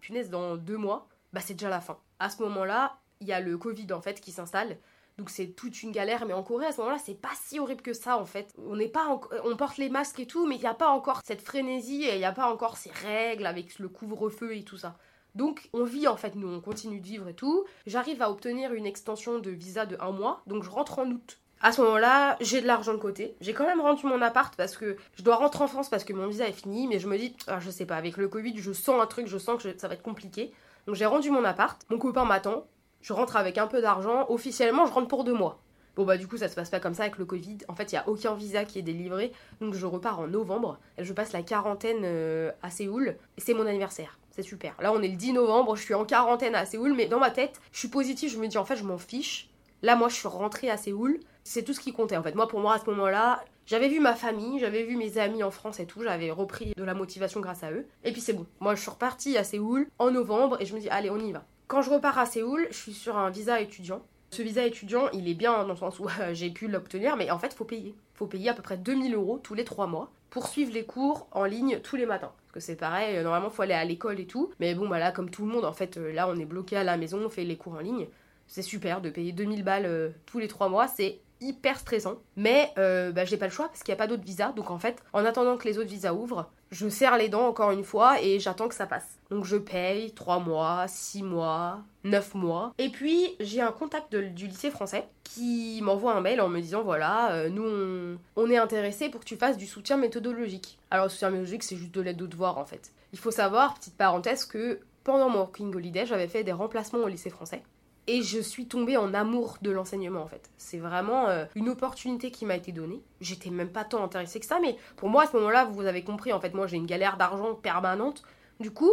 punaise, 0.00 0.30
dans 0.30 0.56
deux 0.56 0.76
mois, 0.76 1.08
bah 1.32 1.40
c'est 1.40 1.54
déjà 1.54 1.68
la 1.68 1.80
fin. 1.80 1.98
À 2.18 2.30
ce 2.30 2.42
moment-là, 2.42 2.98
il 3.20 3.26
y 3.26 3.32
a 3.32 3.40
le 3.40 3.56
Covid 3.58 3.92
en 3.92 4.00
fait 4.00 4.20
qui 4.20 4.32
s'installe. 4.32 4.78
Donc 5.18 5.30
c'est 5.30 5.48
toute 5.48 5.82
une 5.82 5.92
galère, 5.92 6.26
mais 6.26 6.34
en 6.34 6.42
Corée 6.42 6.66
à 6.66 6.72
ce 6.72 6.78
moment-là, 6.78 6.98
c'est 7.02 7.18
pas 7.18 7.32
si 7.42 7.58
horrible 7.58 7.80
que 7.80 7.94
ça 7.94 8.18
en 8.18 8.26
fait. 8.26 8.52
On 8.58 8.76
n'est 8.76 8.88
pas, 8.88 9.18
on 9.44 9.56
porte 9.56 9.78
les 9.78 9.88
masques 9.88 10.20
et 10.20 10.26
tout, 10.26 10.46
mais 10.46 10.56
il 10.56 10.60
n'y 10.60 10.66
a 10.66 10.74
pas 10.74 10.90
encore 10.90 11.20
cette 11.24 11.40
frénésie 11.40 12.04
et 12.04 12.14
il 12.14 12.18
n'y 12.18 12.24
a 12.24 12.32
pas 12.32 12.50
encore 12.52 12.76
ces 12.76 12.90
règles 12.90 13.46
avec 13.46 13.78
le 13.78 13.88
couvre-feu 13.88 14.54
et 14.54 14.62
tout 14.62 14.76
ça. 14.76 14.96
Donc 15.34 15.68
on 15.72 15.84
vit 15.84 16.08
en 16.08 16.16
fait, 16.16 16.34
nous 16.34 16.48
on 16.48 16.60
continue 16.60 17.00
de 17.00 17.06
vivre 17.06 17.28
et 17.28 17.34
tout. 17.34 17.64
J'arrive 17.86 18.20
à 18.20 18.30
obtenir 18.30 18.74
une 18.74 18.86
extension 18.86 19.38
de 19.38 19.50
visa 19.50 19.86
de 19.86 19.96
un 20.00 20.10
mois, 20.10 20.42
donc 20.46 20.64
je 20.64 20.70
rentre 20.70 20.98
en 20.98 21.10
août. 21.10 21.38
À 21.62 21.72
ce 21.72 21.80
moment-là, 21.80 22.36
j'ai 22.40 22.60
de 22.60 22.66
l'argent 22.66 22.92
de 22.92 22.98
côté. 22.98 23.34
J'ai 23.40 23.54
quand 23.54 23.64
même 23.64 23.80
rendu 23.80 24.04
mon 24.04 24.20
appart 24.20 24.54
parce 24.54 24.76
que 24.76 24.96
je 25.14 25.22
dois 25.22 25.36
rentrer 25.36 25.64
en 25.64 25.68
France 25.68 25.88
parce 25.88 26.04
que 26.04 26.12
mon 26.12 26.26
visa 26.26 26.46
est 26.46 26.52
fini, 26.52 26.86
mais 26.86 26.98
je 26.98 27.08
me 27.08 27.16
dis, 27.16 27.34
ah, 27.46 27.60
je 27.60 27.70
sais 27.70 27.86
pas, 27.86 27.96
avec 27.96 28.18
le 28.18 28.28
Covid, 28.28 28.58
je 28.58 28.72
sens 28.72 29.00
un 29.00 29.06
truc, 29.06 29.26
je 29.26 29.38
sens 29.38 29.62
que 29.62 29.78
ça 29.78 29.88
va 29.88 29.94
être 29.94 30.02
compliqué. 30.02 30.52
Donc 30.86 30.94
j'ai 30.94 31.06
rendu 31.06 31.30
mon 31.30 31.44
appart, 31.44 31.80
mon 31.90 31.98
copain 31.98 32.24
m'attend, 32.24 32.66
je 33.00 33.12
rentre 33.12 33.36
avec 33.36 33.58
un 33.58 33.66
peu 33.66 33.80
d'argent. 33.80 34.26
Officiellement, 34.28 34.86
je 34.86 34.92
rentre 34.92 35.08
pour 35.08 35.24
deux 35.24 35.32
mois. 35.32 35.60
Bon 35.96 36.04
bah 36.04 36.18
du 36.18 36.28
coup 36.28 36.36
ça 36.36 36.48
se 36.48 36.54
passe 36.54 36.68
pas 36.68 36.78
comme 36.78 36.92
ça 36.92 37.04
avec 37.04 37.16
le 37.16 37.24
Covid. 37.24 37.58
En 37.68 37.74
fait 37.74 37.90
il 37.90 37.94
y 37.94 37.98
a 37.98 38.06
aucun 38.06 38.34
visa 38.34 38.66
qui 38.66 38.78
est 38.78 38.82
délivré, 38.82 39.32
donc 39.62 39.72
je 39.72 39.86
repars 39.86 40.20
en 40.20 40.26
novembre. 40.26 40.78
Je 40.98 41.10
passe 41.14 41.32
la 41.32 41.42
quarantaine 41.42 42.02
euh, 42.04 42.52
à 42.62 42.70
Séoul 42.70 43.16
et 43.38 43.40
c'est 43.40 43.54
mon 43.54 43.66
anniversaire. 43.66 44.18
C'est 44.30 44.42
super. 44.42 44.74
Là 44.80 44.92
on 44.92 45.00
est 45.00 45.08
le 45.08 45.16
10 45.16 45.32
novembre, 45.32 45.74
je 45.74 45.82
suis 45.82 45.94
en 45.94 46.04
quarantaine 46.04 46.54
à 46.54 46.66
Séoul, 46.66 46.92
mais 46.94 47.06
dans 47.06 47.18
ma 47.18 47.30
tête 47.30 47.62
je 47.72 47.78
suis 47.78 47.88
positive, 47.88 48.30
je 48.30 48.38
me 48.38 48.46
dis 48.46 48.58
en 48.58 48.66
fait 48.66 48.76
je 48.76 48.84
m'en 48.84 48.98
fiche. 48.98 49.48
Là 49.80 49.96
moi 49.96 50.10
je 50.10 50.16
suis 50.16 50.28
rentrée 50.28 50.68
à 50.68 50.76
Séoul, 50.76 51.18
c'est 51.44 51.62
tout 51.62 51.72
ce 51.72 51.80
qui 51.80 51.94
comptait 51.94 52.18
en 52.18 52.22
fait. 52.22 52.34
Moi 52.34 52.46
pour 52.46 52.60
moi 52.60 52.74
à 52.74 52.78
ce 52.78 52.84
moment-là, 52.90 53.42
j'avais 53.66 53.88
vu 53.88 54.00
ma 54.00 54.14
famille, 54.14 54.58
j'avais 54.58 54.84
vu 54.84 54.96
mes 54.96 55.18
amis 55.18 55.42
en 55.42 55.50
France 55.50 55.80
et 55.80 55.86
tout, 55.86 56.02
j'avais 56.02 56.30
repris 56.30 56.72
de 56.76 56.84
la 56.84 56.94
motivation 56.94 57.40
grâce 57.40 57.62
à 57.62 57.72
eux. 57.72 57.86
Et 58.04 58.12
puis 58.12 58.20
c'est 58.20 58.32
bon. 58.32 58.46
Moi 58.60 58.74
je 58.74 58.80
suis 58.80 58.90
repartie 58.90 59.36
à 59.36 59.44
Séoul 59.44 59.88
en 59.98 60.10
novembre 60.10 60.56
et 60.60 60.66
je 60.66 60.74
me 60.74 60.80
dis 60.80 60.88
allez 60.88 61.10
on 61.10 61.18
y 61.18 61.32
va. 61.32 61.44
Quand 61.66 61.82
je 61.82 61.90
repars 61.90 62.18
à 62.18 62.26
Séoul, 62.26 62.68
je 62.70 62.76
suis 62.76 62.92
sur 62.92 63.18
un 63.18 63.28
visa 63.28 63.60
étudiant. 63.60 64.02
Ce 64.30 64.42
visa 64.42 64.64
étudiant, 64.64 65.08
il 65.12 65.28
est 65.28 65.34
bien 65.34 65.64
dans 65.64 65.68
le 65.68 65.76
sens 65.76 65.98
où 65.98 66.06
euh, 66.20 66.32
j'ai 66.32 66.50
pu 66.50 66.68
l'obtenir, 66.68 67.16
mais 67.16 67.30
en 67.30 67.38
fait, 67.38 67.54
faut 67.54 67.64
payer. 67.64 67.94
Faut 68.14 68.26
payer 68.26 68.50
à 68.50 68.54
peu 68.54 68.62
près 68.62 68.76
2000 68.76 69.14
euros 69.14 69.40
tous 69.42 69.54
les 69.54 69.64
3 69.64 69.86
mois 69.86 70.12
pour 70.30 70.46
suivre 70.46 70.72
les 70.72 70.84
cours 70.84 71.26
en 71.32 71.44
ligne 71.44 71.80
tous 71.80 71.96
les 71.96 72.06
matins. 72.06 72.32
Parce 72.46 72.52
que 72.52 72.60
c'est 72.60 72.76
pareil, 72.76 73.16
euh, 73.16 73.22
normalement, 73.22 73.50
faut 73.50 73.62
aller 73.62 73.74
à 73.74 73.84
l'école 73.84 74.20
et 74.20 74.26
tout. 74.26 74.52
Mais 74.60 74.74
bon, 74.74 74.88
bah 74.88 74.98
là, 74.98 75.10
comme 75.10 75.30
tout 75.30 75.44
le 75.44 75.52
monde, 75.52 75.64
en 75.64 75.72
fait, 75.72 75.96
euh, 75.96 76.12
là, 76.12 76.28
on 76.28 76.36
est 76.36 76.44
bloqué 76.44 76.76
à 76.76 76.84
la 76.84 76.96
maison, 76.96 77.20
on 77.24 77.28
fait 77.28 77.44
les 77.44 77.56
cours 77.56 77.74
en 77.74 77.80
ligne. 77.80 78.06
C'est 78.46 78.62
super 78.62 79.00
de 79.00 79.10
payer 79.10 79.32
2000 79.32 79.64
balles 79.64 80.14
tous 80.24 80.38
les 80.38 80.46
3 80.46 80.68
mois, 80.68 80.86
c'est 80.86 81.18
hyper 81.40 81.78
stressant. 81.78 82.16
Mais 82.36 82.72
euh, 82.78 83.12
bah, 83.12 83.24
j'ai 83.24 83.36
pas 83.36 83.46
le 83.46 83.52
choix 83.52 83.68
parce 83.68 83.82
qu'il 83.82 83.92
n'y 83.92 83.96
a 83.96 84.02
pas 84.02 84.06
d'autres 84.06 84.24
visas. 84.24 84.52
Donc 84.52 84.70
en 84.70 84.78
fait, 84.78 85.02
en 85.12 85.24
attendant 85.24 85.56
que 85.56 85.68
les 85.68 85.78
autres 85.78 85.88
visas 85.88 86.12
ouvrent, 86.12 86.50
je 86.70 86.88
serre 86.88 87.16
les 87.16 87.28
dents 87.28 87.46
encore 87.46 87.70
une 87.70 87.84
fois 87.84 88.20
et 88.20 88.40
j'attends 88.40 88.68
que 88.68 88.74
ça 88.74 88.86
passe. 88.86 89.06
Donc 89.30 89.44
je 89.44 89.56
paye 89.56 90.12
3 90.12 90.40
mois, 90.40 90.86
6 90.88 91.22
mois, 91.22 91.80
9 92.04 92.34
mois. 92.34 92.72
Et 92.78 92.88
puis 92.88 93.36
j'ai 93.40 93.60
un 93.60 93.72
contact 93.72 94.14
du 94.14 94.46
lycée 94.46 94.70
français 94.70 95.06
qui 95.24 95.80
m'envoie 95.82 96.14
un 96.14 96.20
mail 96.20 96.40
en 96.40 96.48
me 96.48 96.60
disant 96.60 96.82
voilà, 96.82 97.32
euh, 97.32 97.48
nous 97.48 98.18
on, 98.36 98.50
est 98.50 98.56
intéressé 98.56 99.08
pour 99.08 99.20
que 99.20 99.26
tu 99.26 99.36
fasses 99.36 99.56
du 99.56 99.66
soutien 99.66 99.96
méthodologique. 99.96 100.78
Alors 100.90 101.06
le 101.06 101.10
soutien 101.10 101.30
méthodologique 101.30 101.62
c'est 101.62 101.76
juste 101.76 101.94
de 101.94 102.00
l'aide 102.00 102.20
aux 102.20 102.26
devoirs 102.26 102.58
en 102.58 102.64
fait. 102.64 102.92
Il 103.12 103.18
faut 103.18 103.30
savoir, 103.30 103.74
petite 103.74 103.96
parenthèse, 103.96 104.44
que 104.44 104.80
pendant 105.04 105.28
mon 105.28 105.38
working 105.38 105.74
holiday, 105.74 106.04
j'avais 106.04 106.26
fait 106.26 106.42
des 106.42 106.52
remplacements 106.52 106.98
au 106.98 107.08
lycée 107.08 107.30
français 107.30 107.62
et 108.06 108.22
je 108.22 108.38
suis 108.38 108.66
tombée 108.66 108.96
en 108.96 109.14
amour 109.14 109.58
de 109.62 109.70
l'enseignement 109.70 110.22
en 110.22 110.26
fait. 110.26 110.50
C'est 110.56 110.78
vraiment 110.78 111.28
euh, 111.28 111.44
une 111.54 111.68
opportunité 111.68 112.30
qui 112.30 112.46
m'a 112.46 112.56
été 112.56 112.72
donnée. 112.72 113.02
J'étais 113.20 113.50
même 113.50 113.70
pas 113.70 113.84
tant 113.84 114.02
intéressée 114.02 114.40
que 114.40 114.46
ça, 114.46 114.58
mais 114.60 114.76
pour 114.96 115.08
moi 115.08 115.24
à 115.24 115.26
ce 115.26 115.36
moment-là, 115.36 115.64
vous 115.64 115.86
avez 115.86 116.04
compris, 116.04 116.32
en 116.32 116.40
fait, 116.40 116.54
moi 116.54 116.66
j'ai 116.66 116.76
une 116.76 116.86
galère 116.86 117.16
d'argent 117.16 117.54
permanente. 117.54 118.22
Du 118.60 118.70
coup, 118.70 118.92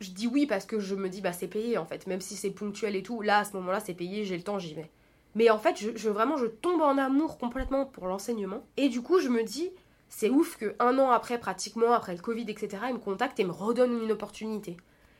je 0.00 0.10
dis 0.10 0.26
oui 0.26 0.46
parce 0.46 0.66
que 0.66 0.78
je 0.78 0.94
me 0.94 1.08
dis 1.08 1.20
bah 1.20 1.32
c'est 1.32 1.48
payé 1.48 1.78
en 1.78 1.86
fait, 1.86 2.06
même 2.06 2.20
si 2.20 2.36
c'est 2.36 2.50
ponctuel 2.50 2.96
et 2.96 3.02
tout. 3.02 3.22
Là 3.22 3.38
à 3.38 3.44
ce 3.44 3.54
moment-là, 3.54 3.80
c'est 3.80 3.94
payé, 3.94 4.24
j'ai 4.24 4.36
le 4.36 4.42
temps, 4.42 4.58
j'y 4.58 4.74
vais. 4.74 4.90
Mais 5.34 5.48
en 5.48 5.58
fait, 5.58 5.76
je, 5.78 6.08
vraiment 6.10 6.36
je 6.36 6.46
tombe 6.46 6.82
en 6.82 6.98
amour 6.98 7.38
complètement 7.38 7.86
pour 7.86 8.06
l'enseignement. 8.06 8.64
Et 8.76 8.88
du 8.88 9.00
coup, 9.00 9.18
je 9.18 9.28
me 9.28 9.42
dis 9.42 9.70
c'est 10.08 10.28
ouf 10.28 10.58
que 10.58 10.74
un 10.78 10.98
an 10.98 11.10
après, 11.10 11.38
pratiquement 11.38 11.92
après 11.92 12.14
le 12.14 12.20
Covid, 12.20 12.44
etc., 12.48 12.82
il 12.88 12.94
me 12.94 12.98
contacte 12.98 13.40
et 13.40 13.44
me 13.44 13.50
redonne 13.50 14.02
une 14.02 14.12
opportunité. 14.12 14.76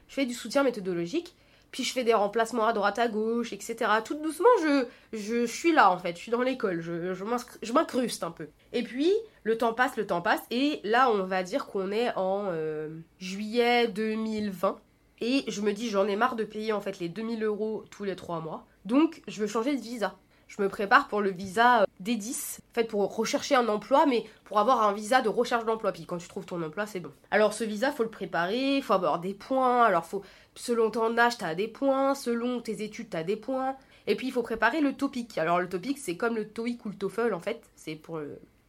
Je 0.09 0.15
fais 0.15 0.27
du 0.27 0.35
soutien 0.35 0.63
méthodologique 0.65 1.35
puis 1.73 1.83
je 1.83 1.93
fais 1.93 2.05
des 2.05 2.15
remplacements 2.15 2.67
à 2.67 2.73
droite 2.73 2.99
à 3.01 3.09
gauche, 3.09 3.53
etc. 3.53 3.77
Tout 4.05 4.15
doucement, 4.15 4.49
je, 4.63 4.87
je, 5.13 5.47
suis 5.47 5.73
là 5.73 5.91
en 5.91 5.99
fait, 5.99 6.15
je 6.15 6.21
suis 6.21 6.31
dans 6.31 6.43
l'école, 6.43 6.81
je, 6.81 7.15
je 7.15 7.73
m'incruste 7.73 8.23
un 8.23 8.31
peu. 8.31 8.49
Et 8.73 8.85
puis, 8.85 9.11
le 9.43 9.59
temps 9.59 9.73
passe, 9.73 9.97
le 9.97 10.07
temps 10.07 10.23
passe, 10.23 10.43
et 10.51 10.81
là, 10.85 11.11
on 11.11 11.25
va 11.25 11.43
dire 11.43 11.67
qu'on 11.67 11.91
est 11.91 12.15
en 12.15 12.45
euh, 12.51 12.91
juillet 13.19 13.89
2020. 13.89 14.79
Et 15.21 15.45
je 15.49 15.61
me 15.61 15.73
dis, 15.73 15.89
j'en 15.89 16.07
ai 16.07 16.17
marre 16.17 16.37
de 16.37 16.45
payer 16.45 16.73
en 16.73 16.81
fait 16.81 16.99
les 16.99 17.09
2000 17.09 17.43
euros 17.43 17.85
tous 17.91 18.05
les 18.05 18.17
3 18.17 18.41
mois. 18.41 18.67
Donc, 18.85 19.23
je 19.27 19.41
veux 19.41 19.47
changer 19.47 19.75
de 19.75 19.81
visa 19.81 20.17
je 20.57 20.61
me 20.61 20.69
prépare 20.69 21.09
pour 21.09 21.23
le 21.23 21.31
visa 21.31 21.83
euh, 21.83 21.87
D10, 22.03 22.59
en 22.59 22.75
fait 22.75 22.85
pour 22.85 23.15
rechercher 23.15 23.55
un 23.55 23.69
emploi, 23.69 24.07
mais 24.07 24.25
pour 24.45 24.59
avoir 24.59 24.83
un 24.83 24.93
visa 24.93 25.21
de 25.21 25.29
recherche 25.29 25.65
d'emploi. 25.65 25.93
Puis 25.93 26.07
quand 26.07 26.19
tu 26.19 26.29
trouves 26.29 26.47
ton 26.47 26.63
emploi, 26.63 26.87
c'est 26.87 27.01
bon. 27.01 27.13
Alors 27.31 27.53
ce 27.53 27.65
visa, 27.65 27.93
faut 27.93 28.03
le 28.03 28.11
préparer, 28.11 28.81
faut 28.83 28.95
avoir 28.95 29.19
des 29.19 29.35
points. 29.35 29.85
Alors 29.85 30.05
faut, 30.05 30.23
selon 30.55 30.91
ton 30.91 31.17
âge, 31.19 31.39
t'as 31.39 31.55
des 31.55 31.69
points, 31.69 32.15
selon 32.15 32.61
tes 32.61 32.83
études, 32.83 33.11
t'as 33.11 33.23
des 33.23 33.37
points. 33.37 33.77
Et 34.07 34.17
puis 34.17 34.29
il 34.29 34.33
faut 34.33 34.43
préparer 34.43 34.81
le 34.81 34.95
topic. 34.95 35.39
Alors 35.39 35.61
le 35.61 35.69
topic, 35.69 35.99
c'est 35.99 36.17
comme 36.17 36.37
le 36.37 36.49
TOEIC 36.49 36.85
ou 36.85 36.89
le 36.89 36.97
TOEFL 36.97 37.35
en 37.35 37.41
fait, 37.41 37.63
c'est 37.77 37.95
pour 37.95 38.21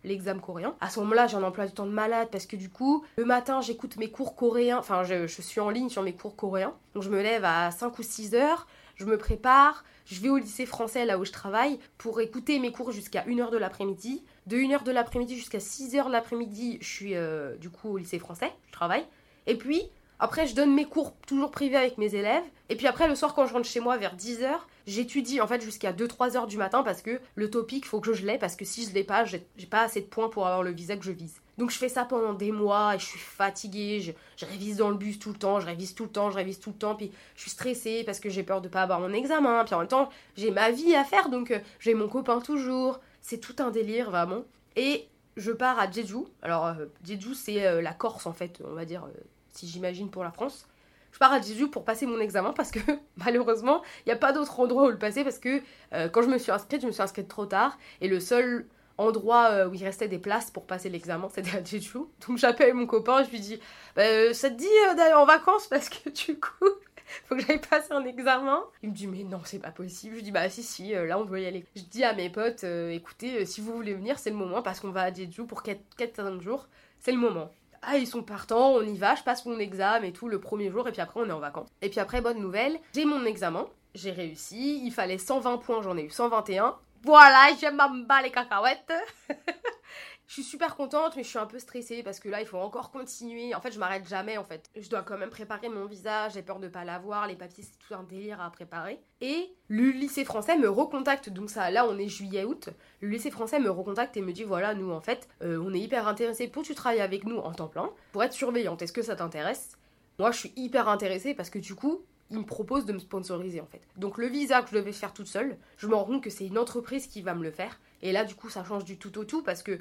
l'examen 0.04 0.40
coréen. 0.40 0.76
À 0.82 0.90
ce 0.90 1.00
moment-là, 1.00 1.28
j'ai 1.28 1.38
un 1.38 1.44
emploi 1.44 1.66
du 1.66 1.74
temps 1.74 1.86
de 1.86 1.92
malade 1.92 2.28
parce 2.32 2.46
que 2.46 2.56
du 2.56 2.70
coup, 2.70 3.06
le 3.18 3.26
matin, 3.26 3.62
j'écoute 3.62 3.98
mes 3.98 4.10
cours 4.10 4.36
coréens, 4.36 4.78
enfin, 4.78 5.04
je, 5.04 5.28
je, 5.28 5.42
suis 5.42 5.60
en 5.60 5.70
ligne 5.70 5.90
sur 5.90 6.02
mes 6.02 6.14
cours 6.14 6.36
coréens. 6.36 6.74
Donc, 6.94 7.04
je 7.04 7.10
me 7.10 7.22
lève 7.22 7.46
à 7.46 7.72
5 7.72 7.98
ou 7.98 8.04
6 8.04 8.36
heures, 8.36 8.68
je 8.96 9.06
me 9.06 9.18
prépare, 9.18 9.84
je 10.06 10.22
vais 10.22 10.30
au 10.30 10.38
lycée 10.38 10.66
français 10.66 11.06
là 11.06 11.18
où 11.18 11.26
je 11.26 11.32
travaille 11.32 11.80
pour 11.98 12.20
écouter 12.22 12.60
mes 12.60 12.72
cours 12.72 12.92
jusqu'à 12.92 13.24
1h 13.24 13.52
de 13.52 13.58
l'après-midi. 13.58 14.24
De 14.48 14.58
1h 14.58 14.84
de 14.84 14.92
l'après-midi 14.92 15.36
jusqu'à 15.36 15.60
6h 15.60 16.08
de 16.08 16.12
l'après-midi, 16.12 16.78
je 16.82 16.88
suis 16.88 17.16
euh, 17.16 17.56
du 17.58 17.70
coup 17.70 17.90
au 17.90 17.98
lycée 17.98 18.20
français, 18.20 18.52
je 18.68 18.74
travaille. 18.74 19.06
Et 19.48 19.56
puis, 19.56 19.84
après, 20.24 20.48
je 20.48 20.56
donne 20.56 20.74
mes 20.74 20.86
cours 20.86 21.18
toujours 21.28 21.52
privés 21.52 21.76
avec 21.76 21.98
mes 21.98 22.16
élèves. 22.16 22.46
Et 22.70 22.78
puis 22.78 22.88
après, 22.88 23.10
le 23.10 23.16
soir, 23.16 23.36
quand 23.36 23.46
je 23.46 23.52
rentre 23.52 23.68
chez 23.68 23.82
moi 23.82 23.98
vers 23.98 24.16
10h, 24.16 24.52
j'étudie 24.88 25.42
en 25.42 25.48
fait 25.48 25.62
jusqu'à 25.62 25.92
2-3 25.92 26.38
heures 26.38 26.48
du 26.48 26.56
matin 26.56 26.82
parce 26.82 27.02
que 27.02 27.20
le 27.36 27.50
topic, 27.50 27.86
faut 27.86 28.00
que 28.00 28.14
je 28.14 28.26
l'ai 28.26 28.38
parce 28.38 28.56
que 28.56 28.64
si 28.64 28.86
je 28.86 28.94
l'ai 28.94 29.04
pas, 29.04 29.26
j'ai 29.26 29.46
pas 29.70 29.82
assez 29.82 30.00
de 30.00 30.06
points 30.06 30.30
pour 30.30 30.48
avoir 30.48 30.64
le 30.64 30.72
visa 30.72 30.96
que 30.96 31.04
je 31.04 31.12
vise. 31.12 31.42
Donc 31.58 31.72
je 31.72 31.78
fais 31.78 31.90
ça 31.90 32.06
pendant 32.06 32.34
des 32.34 32.54
mois 32.54 32.96
et 32.96 33.00
je 33.00 33.04
suis 33.04 33.20
fatiguée, 33.20 34.00
je, 34.38 34.46
révise 34.46 34.78
dans 34.78 34.92
le 34.92 34.96
bus 34.96 35.20
tout 35.20 35.34
le 35.34 35.38
temps, 35.38 35.60
je 35.60 35.66
révise 35.66 35.94
tout 35.94 36.04
le 36.04 36.10
temps, 36.10 36.32
je 36.32 36.38
révise 36.38 36.62
tout 36.62 36.70
le 36.70 36.78
temps, 36.78 36.96
puis 36.96 37.12
je 37.36 37.42
suis 37.42 37.52
stressée 37.52 38.04
parce 38.06 38.22
que 38.22 38.30
j'ai 38.30 38.44
peur 38.44 38.62
de 38.62 38.70
pas 38.70 38.84
avoir 38.84 39.02
mon 39.02 39.12
examen, 39.12 39.66
puis 39.66 39.76
en 39.76 39.80
même 39.80 39.90
temps 39.90 40.08
j'ai 40.38 40.52
ma 40.52 40.72
vie 40.72 40.96
à 40.96 41.04
faire 41.04 41.28
donc 41.28 41.52
euh, 41.52 41.60
j'ai 41.82 41.96
mon 41.96 42.08
copain 42.08 42.40
toujours, 42.40 43.02
c'est 43.20 43.40
tout 43.40 43.56
un 43.60 43.72
délire 43.72 44.10
vraiment. 44.10 44.46
Et 44.78 45.06
je 45.36 45.52
pars 45.52 45.78
à 45.80 45.92
Jeju, 45.92 46.20
alors 46.42 46.68
euh, 46.68 46.86
Jeju 47.06 47.36
c'est 47.36 47.68
euh, 47.68 47.82
la 47.82 47.94
Corse 47.94 48.26
en 48.26 48.34
fait, 48.34 48.62
on 48.66 48.74
va 48.74 48.86
dire, 48.86 49.06
si 49.54 49.68
j'imagine 49.68 50.10
pour 50.10 50.24
la 50.24 50.32
France. 50.32 50.68
Je 51.12 51.20
pars 51.20 51.32
à 51.32 51.40
Jeju 51.40 51.70
pour 51.70 51.86
passer 51.86 52.06
mon 52.06 52.20
examen 52.20 52.54
parce 52.54 52.72
que 52.72 52.80
malheureusement 53.18 53.84
il 54.00 54.10
n'y 54.10 54.14
a 54.14 54.18
pas 54.18 54.34
d'autre 54.34 54.60
endroit 54.60 54.88
où 54.88 54.90
le 54.90 54.98
passer 54.98 55.24
parce 55.24 55.38
que 55.38 55.62
quand 56.10 56.24
je 56.24 56.28
me 56.28 56.40
suis 56.40 56.52
inscrite, 56.52 56.82
je 56.82 56.88
me 56.88 56.92
suis 56.92 57.04
inscrite 57.04 57.28
trop 57.28 57.46
tard 57.46 57.78
et 58.02 58.08
le 58.08 58.20
seul 58.20 58.68
endroit 58.98 59.50
euh, 59.52 59.70
où 59.70 59.74
il 59.74 59.84
restait 59.84 60.08
des 60.08 60.20
places 60.20 60.52
pour 60.52 60.66
passer 60.66 60.90
l'examen, 60.90 61.30
c'était 61.34 61.58
à 61.58 61.64
Jeju. 61.64 62.00
Donc 62.28 62.38
j'appelle 62.38 62.74
mon 62.74 62.86
copain, 62.86 63.24
je 63.24 63.30
lui 63.30 63.40
dis 63.40 63.60
bah, 63.96 64.04
euh, 64.04 64.34
Ça 64.34 64.50
te 64.50 64.56
dit 64.56 64.68
euh, 64.90 64.96
d'aller 64.96 65.14
en 65.14 65.26
vacances 65.26 65.68
parce 65.68 65.90
que 65.90 66.10
du 66.10 66.40
coup, 66.40 66.50
faut 67.26 67.36
que 67.36 67.42
j'aille 67.42 67.62
passer 67.62 67.92
un 67.92 68.06
examen? 68.06 68.64
Il 68.82 68.90
me 68.90 68.96
dit 68.96 69.08
Mais 69.08 69.24
non, 69.24 69.42
c'est 69.44 69.60
pas 69.60 69.72
possible. 69.72 70.18
Je 70.18 70.22
dis 70.22 70.32
Bah 70.32 70.50
si, 70.50 70.64
si, 70.64 70.92
là 70.92 71.18
on 71.18 71.26
veut 71.26 71.42
y 71.42 71.46
aller. 71.46 71.66
Je 71.76 71.84
dis 71.84 72.04
à 72.04 72.14
mes 72.14 72.30
potes 72.30 72.64
Écoutez, 72.64 73.46
si 73.46 73.62
vous 73.62 73.74
voulez 73.74 73.94
venir, 73.94 74.20
c'est 74.20 74.30
le 74.30 74.36
moment 74.36 74.62
parce 74.62 74.80
qu'on 74.80 74.92
va 74.92 75.04
à 75.04 75.14
Jeju 75.14 75.46
pour 75.46 75.64
4-5 75.64 76.42
jours. 76.42 76.68
C'est 77.00 77.12
le 77.12 77.18
moment. 77.18 77.52
Ah, 77.86 77.98
ils 77.98 78.08
sont 78.08 78.24
partants, 78.24 78.72
on 78.72 78.82
y 78.82 78.98
va, 78.98 79.16
je 79.16 79.24
passe 79.24 79.46
mon 79.46 79.60
examen 79.60 80.06
et 80.06 80.14
tout 80.14 80.30
le 80.30 80.40
premier 80.40 80.70
jour, 80.70 80.88
et 80.88 80.92
puis 80.92 81.02
après 81.02 81.20
on 81.20 81.28
est 81.28 81.34
en 81.34 81.40
vacances. 81.40 81.68
Et 81.82 81.90
puis 81.90 82.00
après, 82.00 82.22
bonne 82.22 82.40
nouvelle, 82.40 82.80
j'ai 82.96 83.06
mon 83.06 83.26
examen, 83.26 83.68
j'ai 83.94 84.12
réussi, 84.12 84.82
il 84.84 84.92
fallait 84.92 85.18
120 85.18 85.58
points, 85.58 85.82
j'en 85.82 85.98
ai 85.98 86.04
eu 86.04 86.10
121. 86.10 86.76
Voilà, 87.04 87.50
m'en 87.74 87.90
bats 87.90 88.22
les 88.22 88.32
cacahuètes. 88.32 88.94
je 90.28 90.34
suis 90.34 90.44
super 90.44 90.76
contente, 90.76 91.16
mais 91.16 91.24
je 91.24 91.28
suis 91.28 91.38
un 91.38 91.46
peu 91.46 91.60
stressée 91.60 92.02
parce 92.02 92.20
que 92.20 92.30
là, 92.30 92.42
il 92.42 92.48
faut 92.48 92.58
encore 92.58 92.92
continuer. 92.92 93.54
En 93.54 93.62
fait, 93.62 93.72
je 93.72 93.80
m'arrête 93.80 94.08
jamais, 94.08 94.38
en 94.38 94.44
fait. 94.44 94.70
Je 94.76 94.90
dois 94.90 95.02
quand 95.02 95.18
même 95.18 95.30
préparer 95.30 95.70
mon 95.70 95.86
visage, 95.86 96.34
j'ai 96.34 96.42
peur 96.42 96.60
de 96.60 96.68
pas 96.68 96.86
l'avoir, 96.86 97.28
les 97.28 97.36
papiers, 97.36 97.64
c'est 97.64 97.78
tout 97.78 97.94
un 97.94 98.04
délire 98.04 98.42
à 98.42 98.50
préparer. 98.50 99.00
Et 99.22 99.54
le 99.68 99.92
lycée 99.92 100.26
français 100.26 100.58
me 100.58 100.70
recontacte, 100.70 101.30
donc 101.30 101.50
ça, 101.50 101.70
là, 101.72 101.86
on 101.88 101.98
est 101.98 102.08
juillet-août. 102.08 102.70
Le 103.02 103.10
lycée 103.10 103.32
français 103.32 103.60
me 103.60 103.70
recontacte 103.70 104.18
et 104.18 104.22
me 104.22 104.32
dit 104.32 104.44
voilà, 104.44 104.74
nous, 104.74 104.92
en 104.92 105.02
fait, 105.02 105.28
euh, 105.42 105.62
on 105.64 105.74
est 105.74 105.80
hyper 105.80 106.08
intéressés 106.08 106.48
pour 106.48 106.64
que 106.64 106.68
tu 106.68 106.76
travailles 106.76 107.02
avec 107.02 107.26
nous 107.26 107.38
en 107.38 107.52
temps 107.52 107.68
plein, 107.68 107.90
pour 108.12 108.24
être 108.24 108.34
surveillante. 108.34 108.82
Est-ce 108.82 108.94
que 108.94 109.02
ça 109.02 109.16
t'intéresse? 109.16 109.78
Moi, 110.20 110.32
je 110.32 110.38
suis 110.38 110.54
hyper 110.56 110.88
intéressée 110.90 111.34
parce 111.34 111.50
que 111.50 111.60
du 111.60 111.76
coup, 111.76 112.02
il 112.34 112.40
me 112.40 112.46
propose 112.46 112.86
de 112.86 112.94
me 112.94 113.00
sponsoriser 113.00 113.62
en 113.62 113.66
fait. 113.66 113.82
Donc 113.98 114.18
le 114.18 114.28
visa 114.28 114.62
que 114.62 114.70
je 114.70 114.76
devais 114.76 114.92
faire 114.92 115.14
toute 115.14 115.28
seule, 115.28 115.58
je 115.78 115.88
me 115.88 115.96
rends 115.96 116.06
compte 116.06 116.24
que 116.24 116.30
c'est 116.30 116.48
une 116.48 116.58
entreprise 116.58 117.08
qui 117.08 117.22
va 117.22 117.36
me 117.36 117.44
le 117.44 117.52
faire. 117.52 117.80
Et 118.02 118.12
là 118.12 118.26
du 118.26 118.34
coup 118.34 118.50
ça 118.50 118.64
change 118.64 118.86
du 118.86 118.98
tout 118.98 119.18
au 119.20 119.24
tout 119.24 119.44
parce 119.44 119.62
que 119.62 119.80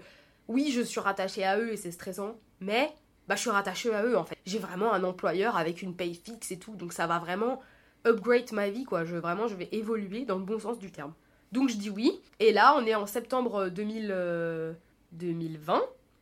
oui 0.48 0.70
je 0.70 0.80
suis 0.80 1.00
rattachée 1.00 1.44
à 1.44 1.58
eux 1.58 1.72
et 1.72 1.76
c'est 1.76 1.90
stressant, 1.90 2.36
mais 2.60 2.92
bah 3.28 3.36
je 3.36 3.40
suis 3.40 3.50
rattachée 3.50 3.94
à 3.94 4.04
eux 4.04 4.16
en 4.16 4.24
fait. 4.24 4.36
J'ai 4.46 4.58
vraiment 4.58 4.92
un 4.92 5.04
employeur 5.04 5.56
avec 5.56 5.82
une 5.82 5.94
paye 5.94 6.14
fixe 6.14 6.50
et 6.50 6.58
tout, 6.58 6.74
donc 6.76 6.92
ça 6.92 7.06
va 7.06 7.18
vraiment 7.18 7.60
upgrade 8.06 8.52
ma 8.52 8.70
vie 8.70 8.84
quoi. 8.84 9.04
Je 9.04 9.16
vraiment 9.16 9.48
je 9.48 9.54
vais 9.54 9.68
évoluer 9.72 10.24
dans 10.24 10.38
le 10.38 10.44
bon 10.44 10.58
sens 10.58 10.78
du 10.78 10.90
terme. 10.90 11.12
Donc 11.52 11.68
je 11.68 11.76
dis 11.76 11.90
oui. 11.90 12.20
Et 12.40 12.52
là 12.52 12.74
on 12.76 12.86
est 12.86 12.94
en 12.94 13.06
septembre 13.06 13.68
2000, 13.68 14.76
2020, 15.12 15.74
euh, 15.74 15.80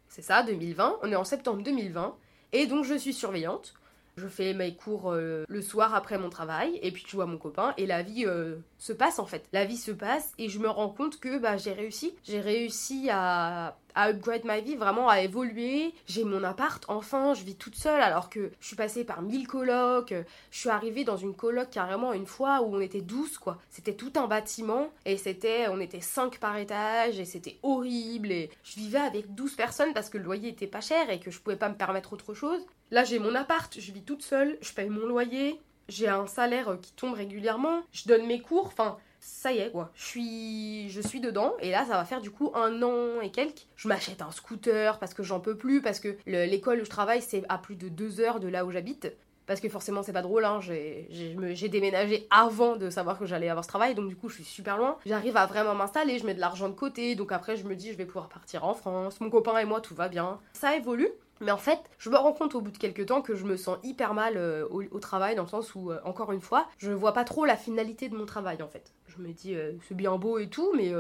c'est 0.08 0.22
ça 0.22 0.42
2020. 0.42 0.98
On 1.02 1.12
est 1.12 1.16
en 1.16 1.24
septembre 1.24 1.62
2020 1.62 2.16
et 2.52 2.66
donc 2.66 2.84
je 2.84 2.94
suis 2.94 3.14
surveillante. 3.14 3.74
Je 4.20 4.28
fais 4.28 4.52
mes 4.52 4.74
cours 4.74 5.12
euh, 5.12 5.44
le 5.48 5.62
soir 5.62 5.94
après 5.94 6.18
mon 6.18 6.28
travail 6.28 6.78
et 6.82 6.90
puis 6.90 7.04
je 7.06 7.16
vois 7.16 7.24
mon 7.24 7.38
copain 7.38 7.72
et 7.78 7.86
la 7.86 8.02
vie 8.02 8.26
euh, 8.26 8.56
se 8.76 8.92
passe 8.92 9.18
en 9.18 9.24
fait. 9.24 9.46
La 9.54 9.64
vie 9.64 9.78
se 9.78 9.92
passe 9.92 10.32
et 10.36 10.50
je 10.50 10.58
me 10.58 10.68
rends 10.68 10.90
compte 10.90 11.18
que 11.18 11.38
bah, 11.38 11.56
j'ai 11.56 11.72
réussi. 11.72 12.12
J'ai 12.22 12.40
réussi 12.40 13.08
à, 13.10 13.78
à 13.94 14.10
upgrade 14.10 14.44
ma 14.44 14.60
vie, 14.60 14.76
vraiment 14.76 15.08
à 15.08 15.22
évoluer. 15.22 15.94
J'ai 16.06 16.24
mon 16.24 16.44
appart, 16.44 16.84
enfin, 16.88 17.32
je 17.32 17.44
vis 17.44 17.56
toute 17.56 17.76
seule 17.76 18.02
alors 18.02 18.28
que 18.28 18.50
je 18.60 18.66
suis 18.66 18.76
passée 18.76 19.04
par 19.04 19.22
mille 19.22 19.46
colocs. 19.46 20.12
Je 20.50 20.58
suis 20.58 20.68
arrivée 20.68 21.04
dans 21.04 21.16
une 21.16 21.34
coloc 21.34 21.70
carrément 21.70 22.12
une 22.12 22.26
fois 22.26 22.60
où 22.60 22.76
on 22.76 22.80
était 22.80 23.00
12 23.00 23.38
quoi. 23.38 23.56
C'était 23.70 23.94
tout 23.94 24.12
un 24.16 24.26
bâtiment 24.26 24.90
et 25.06 25.16
c'était, 25.16 25.68
on 25.68 25.80
était 25.80 26.02
5 26.02 26.38
par 26.38 26.58
étage 26.58 27.18
et 27.18 27.24
c'était 27.24 27.58
horrible 27.62 28.32
et 28.32 28.50
je 28.64 28.74
vivais 28.76 28.98
avec 28.98 29.34
12 29.34 29.54
personnes 29.54 29.94
parce 29.94 30.10
que 30.10 30.18
le 30.18 30.24
loyer 30.24 30.50
était 30.50 30.66
pas 30.66 30.82
cher 30.82 31.08
et 31.08 31.20
que 31.20 31.30
je 31.30 31.40
pouvais 31.40 31.56
pas 31.56 31.70
me 31.70 31.74
permettre 31.76 32.12
autre 32.12 32.34
chose. 32.34 32.60
Là, 32.90 33.04
j'ai 33.04 33.20
mon 33.20 33.36
appart, 33.36 33.72
je 33.78 33.92
vis 33.92 34.02
toute 34.02 34.22
seule, 34.22 34.58
je 34.60 34.72
paye 34.72 34.88
mon 34.88 35.06
loyer, 35.06 35.60
j'ai 35.88 36.08
un 36.08 36.26
salaire 36.26 36.76
qui 36.82 36.92
tombe 36.92 37.14
régulièrement, 37.14 37.82
je 37.92 38.08
donne 38.08 38.26
mes 38.26 38.40
cours, 38.40 38.66
enfin, 38.66 38.96
ça 39.20 39.52
y 39.52 39.58
est 39.58 39.70
quoi, 39.70 39.92
je 39.94 40.04
suis, 40.04 40.90
je 40.90 41.00
suis 41.00 41.20
dedans 41.20 41.54
et 41.60 41.70
là 41.70 41.84
ça 41.84 41.92
va 41.92 42.04
faire 42.04 42.20
du 42.20 42.30
coup 42.32 42.50
un 42.54 42.82
an 42.82 43.20
et 43.20 43.30
quelques. 43.30 43.66
Je 43.76 43.86
m'achète 43.86 44.22
un 44.22 44.32
scooter 44.32 44.98
parce 44.98 45.14
que 45.14 45.22
j'en 45.22 45.38
peux 45.38 45.56
plus, 45.56 45.82
parce 45.82 46.00
que 46.00 46.16
l'école 46.26 46.80
où 46.80 46.84
je 46.84 46.90
travaille 46.90 47.22
c'est 47.22 47.44
à 47.48 47.58
plus 47.58 47.76
de 47.76 47.88
deux 47.88 48.20
heures 48.20 48.40
de 48.40 48.48
là 48.48 48.64
où 48.64 48.72
j'habite. 48.72 49.12
Parce 49.46 49.60
que 49.60 49.68
forcément 49.68 50.02
c'est 50.02 50.12
pas 50.12 50.22
drôle, 50.22 50.44
hein. 50.44 50.60
j'ai 50.60 51.68
déménagé 51.68 52.26
avant 52.30 52.76
de 52.76 52.88
savoir 52.88 53.18
que 53.18 53.26
j'allais 53.26 53.48
avoir 53.48 53.64
ce 53.64 53.68
travail, 53.68 53.94
donc 53.94 54.08
du 54.08 54.16
coup 54.16 54.28
je 54.28 54.34
suis 54.34 54.44
super 54.44 54.78
loin. 54.78 54.96
J'arrive 55.06 55.36
à 55.36 55.46
vraiment 55.46 55.74
m'installer, 55.74 56.18
je 56.18 56.26
mets 56.26 56.34
de 56.34 56.40
l'argent 56.40 56.68
de 56.68 56.74
côté, 56.74 57.14
donc 57.14 57.30
après 57.30 57.56
je 57.56 57.64
me 57.64 57.76
dis 57.76 57.92
je 57.92 57.96
vais 57.96 58.06
pouvoir 58.06 58.28
partir 58.28 58.64
en 58.64 58.74
France, 58.74 59.20
mon 59.20 59.28
copain 59.28 59.58
et 59.58 59.64
moi 59.64 59.80
tout 59.80 59.94
va 59.94 60.08
bien. 60.08 60.40
Ça 60.52 60.76
évolue, 60.76 61.08
mais 61.40 61.50
en 61.50 61.56
fait, 61.56 61.78
je 61.98 62.10
me 62.10 62.16
rends 62.16 62.32
compte 62.32 62.54
au 62.54 62.60
bout 62.60 62.70
de 62.70 62.78
quelques 62.78 63.06
temps 63.06 63.22
que 63.22 63.34
je 63.34 63.44
me 63.44 63.56
sens 63.56 63.78
hyper 63.82 64.12
mal 64.12 64.36
euh, 64.36 64.66
au, 64.68 64.98
travail, 65.00 65.34
dans 65.34 65.44
le 65.44 65.48
sens 65.48 65.74
où, 65.74 65.90
euh, 65.90 65.98
encore 66.04 66.32
une 66.32 66.40
fois, 66.40 66.68
je 66.76 66.92
vois 66.92 67.14
pas 67.14 67.24
trop 67.24 67.46
la 67.46 67.56
finalité 67.56 68.08
de 68.08 68.16
mon 68.16 68.26
travail 68.26 68.62
en 68.62 68.68
fait. 68.68 68.92
Je 69.08 69.18
me 69.18 69.32
dis, 69.32 69.54
euh, 69.54 69.72
c'est 69.88 69.96
bien 69.96 70.16
beau 70.16 70.38
et 70.38 70.48
tout, 70.48 70.72
mais 70.76 70.92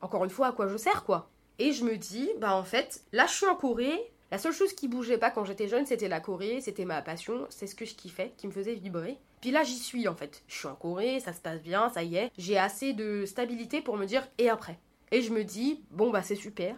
encore 0.00 0.24
une 0.24 0.30
fois, 0.30 0.48
à 0.48 0.52
quoi 0.52 0.68
je 0.68 0.76
sers 0.76 1.04
quoi 1.04 1.28
Et 1.58 1.72
je 1.72 1.84
me 1.84 1.96
dis, 1.96 2.30
bah 2.38 2.54
en 2.54 2.64
fait, 2.64 3.02
là 3.12 3.26
je 3.26 3.32
suis 3.32 3.46
en 3.46 3.56
Corée, 3.56 4.12
la 4.30 4.38
seule 4.38 4.52
chose 4.52 4.72
qui 4.72 4.86
bougeait 4.86 5.18
pas 5.18 5.30
quand 5.30 5.44
j'étais 5.44 5.66
jeune, 5.66 5.86
c'était 5.86 6.08
la 6.08 6.20
Corée, 6.20 6.60
c'était 6.60 6.84
ma 6.84 7.02
passion, 7.02 7.46
c'est 7.50 7.66
ce 7.66 7.74
que 7.74 7.84
je 7.84 7.94
kiffais, 7.94 8.32
qui 8.36 8.46
me 8.46 8.52
faisait 8.52 8.74
vibrer. 8.74 9.18
Puis 9.40 9.50
là, 9.50 9.64
j'y 9.64 9.78
suis 9.78 10.06
en 10.06 10.14
fait. 10.14 10.42
Je 10.46 10.54
suis 10.54 10.68
en 10.68 10.74
Corée, 10.74 11.18
ça 11.18 11.32
se 11.32 11.40
passe 11.40 11.62
bien, 11.62 11.88
ça 11.88 12.02
y 12.02 12.16
est. 12.16 12.30
J'ai 12.38 12.58
assez 12.58 12.92
de 12.92 13.24
stabilité 13.26 13.80
pour 13.80 13.96
me 13.96 14.06
dire, 14.06 14.26
et 14.38 14.48
après? 14.48 14.78
Et 15.10 15.22
je 15.22 15.32
me 15.32 15.42
dis, 15.42 15.82
bon 15.90 16.10
bah 16.10 16.22
c'est 16.22 16.36
super, 16.36 16.76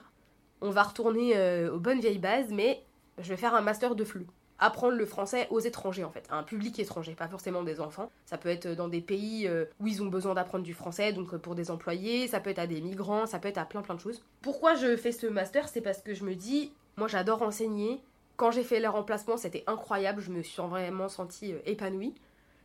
on 0.63 0.71
va 0.71 0.85
retourner 0.85 1.69
aux 1.69 1.79
bonnes 1.79 2.01
vieilles 2.01 2.19
bases, 2.19 2.51
mais 2.51 2.83
je 3.19 3.29
vais 3.29 3.37
faire 3.37 3.55
un 3.55 3.61
master 3.61 3.95
de 3.95 4.05
flux. 4.05 4.27
Apprendre 4.59 4.97
le 4.97 5.07
français 5.07 5.49
aux 5.51 5.59
étrangers 5.59 6.05
en 6.05 6.11
fait, 6.11 6.25
à 6.31 6.37
un 6.37 6.45
public 6.45 6.79
étranger, 6.79 7.15
pas 7.15 7.27
forcément 7.27 7.65
des 7.65 7.81
enfants. 7.81 8.11
Ça 8.27 8.39
peut 8.39 8.49
être 8.49 8.69
dans 8.69 8.89
des 8.89 9.01
pays 9.01 9.49
euh, 9.49 9.65
où 9.81 9.89
ils 9.89 10.03
ont 10.03 10.07
besoin 10.07 10.35
d'apprendre 10.35 10.63
du 10.63 10.75
français, 10.75 11.13
donc 11.13 11.35
euh, 11.35 11.39
pour 11.39 11.57
des 11.57 11.71
employés, 11.71 12.29
ça 12.29 12.39
peut 12.39 12.51
être 12.51 12.61
à 12.61 12.69
des 12.69 12.81
migrants, 12.81 13.27
ça 13.27 13.41
peut 13.41 13.49
être 13.49 13.59
à 13.59 13.65
plein 13.65 13.83
plein 13.83 13.97
de 13.97 14.01
choses. 14.01 14.23
Pourquoi 14.41 14.77
je 14.77 14.97
fais 14.97 15.11
ce 15.11 15.27
master 15.27 15.69
C'est 15.69 15.81
parce 15.81 16.01
que 16.01 16.15
je 16.15 16.25
me 16.25 16.35
dis, 16.35 16.73
moi 16.97 17.09
j'adore 17.09 17.43
enseigner. 17.43 18.01
Quand 18.37 18.51
j'ai 18.51 18.63
fait 18.63 18.81
le 18.81 18.89
remplacement, 18.89 19.37
c'était 19.37 19.65
incroyable, 19.67 20.21
je 20.21 20.31
me 20.31 20.43
suis 20.43 20.63
vraiment 20.63 21.09
sentie 21.09 21.53
euh, 21.53 21.59
épanouie 21.67 22.15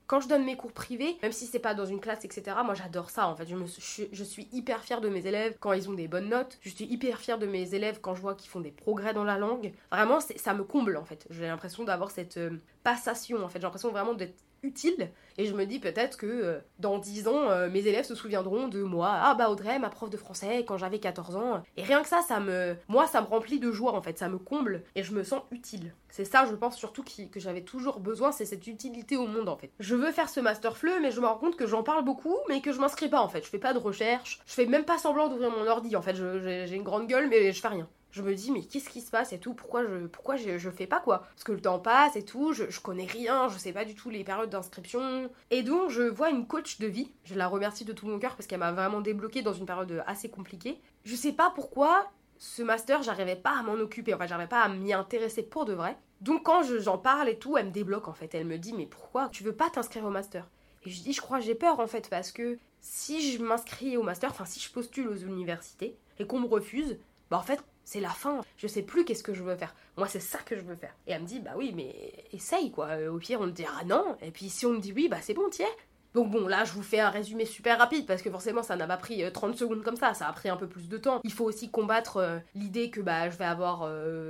quand 0.07 0.21
je 0.21 0.29
donne 0.29 0.45
mes 0.45 0.55
cours 0.55 0.71
privés, 0.71 1.17
même 1.21 1.33
si 1.33 1.45
c'est 1.45 1.59
pas 1.59 1.73
dans 1.73 1.85
une 1.85 1.99
classe, 1.99 2.23
etc., 2.23 2.57
moi 2.65 2.73
j'adore 2.73 3.09
ça 3.09 3.27
en 3.27 3.35
fait. 3.35 3.47
Je, 3.47 4.23
suis 4.23 4.47
hyper 4.53 4.83
fière 4.83 5.01
de 5.01 5.09
mes 5.09 5.27
élèves 5.27 5.57
quand 5.59 5.73
ils 5.73 5.89
ont 5.89 5.93
des 5.93 6.07
bonnes 6.07 6.29
notes. 6.29 6.57
Je 6.61 6.69
suis 6.69 6.85
hyper 6.85 7.19
fière 7.19 7.37
de 7.37 7.45
mes 7.45 7.75
élèves 7.75 7.99
quand 8.01 8.15
je 8.15 8.21
vois 8.21 8.33
qu'ils 8.33 8.49
font 8.49 8.61
des 8.61 8.71
progrès 8.71 9.13
dans 9.13 9.25
la 9.25 9.37
langue. 9.37 9.73
Vraiment, 9.91 10.19
ça 10.21 10.53
me 10.53 10.63
comble 10.63 10.95
en 10.97 11.03
fait. 11.03 11.27
J'ai 11.29 11.47
l'impression 11.47 11.83
d'avoir 11.83 12.11
cette 12.11 12.37
euh, 12.37 12.61
passation 12.83 13.43
en 13.43 13.49
fait. 13.49 13.59
J'ai 13.59 13.63
l'impression 13.63 13.91
vraiment 13.91 14.13
d'être 14.13 14.35
utile. 14.63 15.11
Et 15.37 15.45
je 15.45 15.53
me 15.53 15.65
dis 15.65 15.79
peut-être 15.79 16.17
que 16.17 16.25
euh, 16.25 16.59
dans 16.79 16.97
10 16.97 17.27
ans, 17.27 17.49
euh, 17.49 17.69
mes 17.69 17.85
élèves 17.85 18.05
se 18.05 18.15
souviendront 18.15 18.67
de 18.67 18.81
moi. 18.81 19.11
Ah 19.11 19.35
bah 19.35 19.49
Audrey, 19.49 19.77
ma 19.79 19.89
prof 19.89 20.09
de 20.09 20.17
français, 20.17 20.65
quand 20.67 20.77
j'avais 20.77 20.99
14 20.99 21.35
ans. 21.35 21.63
Et 21.77 21.83
rien 21.83 22.01
que 22.01 22.07
ça, 22.07 22.21
ça 22.27 22.39
me... 22.39 22.75
Moi, 22.87 23.07
ça 23.07 23.21
me 23.21 23.27
remplit 23.27 23.59
de 23.59 23.71
joie 23.71 23.93
en 23.93 24.01
fait. 24.01 24.17
Ça 24.17 24.29
me 24.29 24.37
comble 24.37 24.83
et 24.95 25.03
je 25.03 25.13
me 25.13 25.23
sens 25.23 25.41
utile. 25.51 25.93
C'est 26.09 26.25
ça, 26.25 26.45
je 26.49 26.55
pense 26.55 26.75
surtout 26.75 27.03
que 27.03 27.39
j'avais 27.39 27.61
toujours 27.61 27.99
besoin, 27.99 28.31
c'est 28.31 28.45
cette 28.45 28.65
utilité 28.65 29.17
au 29.17 29.27
monde 29.27 29.49
en 29.49 29.57
fait. 29.57 29.71
Je 29.79 29.95
veux 29.95 30.11
faire 30.11 30.29
ce 30.29 30.39
master 30.39 30.75
fleu, 30.75 30.99
mais 31.01 31.11
je 31.11 31.21
me 31.21 31.27
rends 31.27 31.37
compte 31.37 31.55
que 31.55 31.67
j'en 31.67 31.83
parle 31.83 32.03
beaucoup, 32.03 32.35
mais 32.49 32.61
que 32.61 32.71
je 32.71 32.79
m'inscris 32.79 33.09
pas 33.09 33.21
en 33.21 33.29
fait. 33.29 33.43
Je 33.43 33.49
fais 33.49 33.59
pas 33.59 33.73
de 33.73 33.77
recherche, 33.77 34.39
je 34.47 34.53
fais 34.53 34.65
même 34.65 34.85
pas 34.85 34.97
semblant 34.97 35.27
d'ouvrir 35.27 35.51
mon 35.51 35.67
ordi 35.67 35.95
en 35.95 36.01
fait. 36.01 36.15
J'ai 36.15 36.75
une 36.75 36.83
grande 36.83 37.07
gueule, 37.07 37.27
mais 37.29 37.51
je 37.51 37.61
fais 37.61 37.67
rien 37.67 37.87
je 38.17 38.23
me 38.23 38.33
dis 38.33 38.51
mais 38.51 38.63
qu'est-ce 38.63 38.89
qui 38.89 39.01
se 39.01 39.11
passe 39.11 39.31
et 39.31 39.39
tout? 39.39 39.53
Pourquoi 39.53 39.83
je 39.83 40.07
pourquoi 40.07 40.35
je, 40.35 40.69
fais 40.69 40.87
pas 40.87 40.99
quoi? 40.99 41.19
Parce 41.19 41.43
que 41.43 41.51
le 41.51 41.61
temps 41.61 41.79
passe 41.79 42.15
et 42.15 42.25
tout 42.25 42.51
je, 42.53 42.69
je 42.69 42.81
connais 42.81 43.05
rien 43.05 43.47
je 43.47 43.57
sais 43.57 43.71
pas 43.71 43.85
du 43.85 43.95
tout 43.95 44.09
les 44.09 44.23
périodes 44.23 44.49
d'inscription. 44.49 45.29
Et 45.51 45.63
donc 45.63 45.89
je 45.89 46.03
vois 46.03 46.29
une 46.29 46.47
coach 46.47 46.79
de 46.79 46.87
vie. 46.87 47.11
Je 47.23 47.35
la 47.35 47.47
remercie 47.47 47.85
de 47.85 47.93
tout 47.93 48.07
mon 48.07 48.19
cœur 48.19 48.35
parce 48.35 48.47
qu'elle 48.47 48.59
m'a 48.59 48.71
vraiment 48.71 49.01
débloqué 49.01 49.41
dans 49.41 49.53
une 49.53 49.65
période 49.65 50.03
assez 50.07 50.29
compliquée. 50.29 50.81
Je 51.05 51.15
sais 51.15 51.33
pas 51.33 51.51
pourquoi 51.53 52.09
ce 52.37 52.61
master 52.63 53.03
j'arrivais 53.03 53.35
pas 53.35 53.57
à 53.59 53.63
m'en 53.63 53.73
occuper. 53.73 54.13
Enfin 54.13 54.27
j'arrivais 54.27 54.49
pas 54.49 54.61
à 54.61 54.69
m'y 54.69 54.93
intéresser 54.93 55.43
pour 55.43 55.65
de 55.65 55.73
vrai. 55.73 55.97
Donc 56.21 56.43
quand 56.43 56.63
j'en 56.63 56.97
parle 56.97 57.29
et 57.29 57.37
tout 57.37 57.57
elle 57.57 57.67
me 57.67 57.71
débloque 57.71 58.07
en 58.07 58.13
fait. 58.13 58.33
Elle 58.33 58.47
me 58.47 58.57
dit 58.57 58.73
mais 58.73 58.85
pourquoi 58.85 59.29
tu 59.29 59.43
veux 59.43 59.55
pas 59.55 59.69
t'inscrire 59.69 60.05
au 60.05 60.09
master? 60.09 60.49
Et 60.83 60.89
je 60.89 61.01
dis 61.01 61.13
je 61.13 61.21
crois 61.21 61.39
j'ai 61.39 61.55
peur 61.55 61.79
en 61.79 61.87
fait 61.87 62.09
parce 62.09 62.31
que 62.31 62.57
si 62.81 63.31
je 63.31 63.43
m'inscris 63.43 63.97
au 63.97 64.03
master 64.03 64.31
enfin 64.31 64.45
si 64.45 64.59
je 64.59 64.71
postule 64.71 65.07
aux 65.07 65.15
universités 65.15 65.97
et 66.19 66.25
qu'on 66.25 66.39
me 66.39 66.47
refuse 66.47 66.97
bah 67.29 67.37
en 67.37 67.41
fait 67.41 67.63
c'est 67.87 68.01
la 68.01 68.09
fin. 68.09 68.41
Je 68.57 68.67
sais 68.67 68.81
plus 68.81 69.05
qu'est-ce 69.05 69.23
que 69.23 69.33
je 69.33 69.41
veux 69.41 69.55
faire. 69.55 69.73
Moi, 69.95 70.09
c'est 70.09 70.19
ça 70.19 70.39
que 70.39 70.57
je 70.57 70.61
veux 70.61 70.75
faire. 70.75 70.93
Et 71.07 71.13
elle 71.13 71.21
me 71.21 71.25
dit, 71.25 71.39
bah 71.39 71.51
oui, 71.55 71.71
mais 71.73 72.25
essaye 72.33 72.69
quoi. 72.69 72.87
Euh, 72.87 73.09
au 73.09 73.17
pire, 73.17 73.39
on 73.39 73.45
te 73.45 73.51
dira 73.51 73.85
non. 73.85 74.17
Et 74.21 74.29
puis 74.29 74.49
si 74.49 74.65
on 74.65 74.73
me 74.73 74.79
dit 74.79 74.91
oui, 74.91 75.07
bah 75.07 75.19
c'est 75.21 75.33
bon, 75.33 75.49
tiens. 75.49 75.65
Donc 76.13 76.31
bon, 76.31 76.47
là, 76.47 76.63
je 76.63 76.73
vous 76.73 76.83
fais 76.83 76.99
un 76.99 77.09
résumé 77.09 77.45
super 77.45 77.77
rapide 77.77 78.05
parce 78.05 78.21
que 78.21 78.31
forcément, 78.31 78.63
ça 78.63 78.75
n'a 78.75 78.87
pas 78.87 78.97
pris 78.97 79.23
30 79.31 79.53
euh, 79.53 79.57
secondes 79.57 79.83
comme 79.83 79.95
ça, 79.95 80.13
ça 80.13 80.27
a 80.27 80.33
pris 80.33 80.49
un 80.49 80.57
peu 80.57 80.67
plus 80.67 80.89
de 80.89 80.97
temps. 80.97 81.19
Il 81.23 81.33
faut 81.33 81.45
aussi 81.45 81.69
combattre 81.69 82.17
euh, 82.17 82.39
l'idée 82.55 82.89
que 82.89 83.01
bah, 83.01 83.29
je 83.29 83.37
vais 83.37 83.45
avoir 83.45 83.87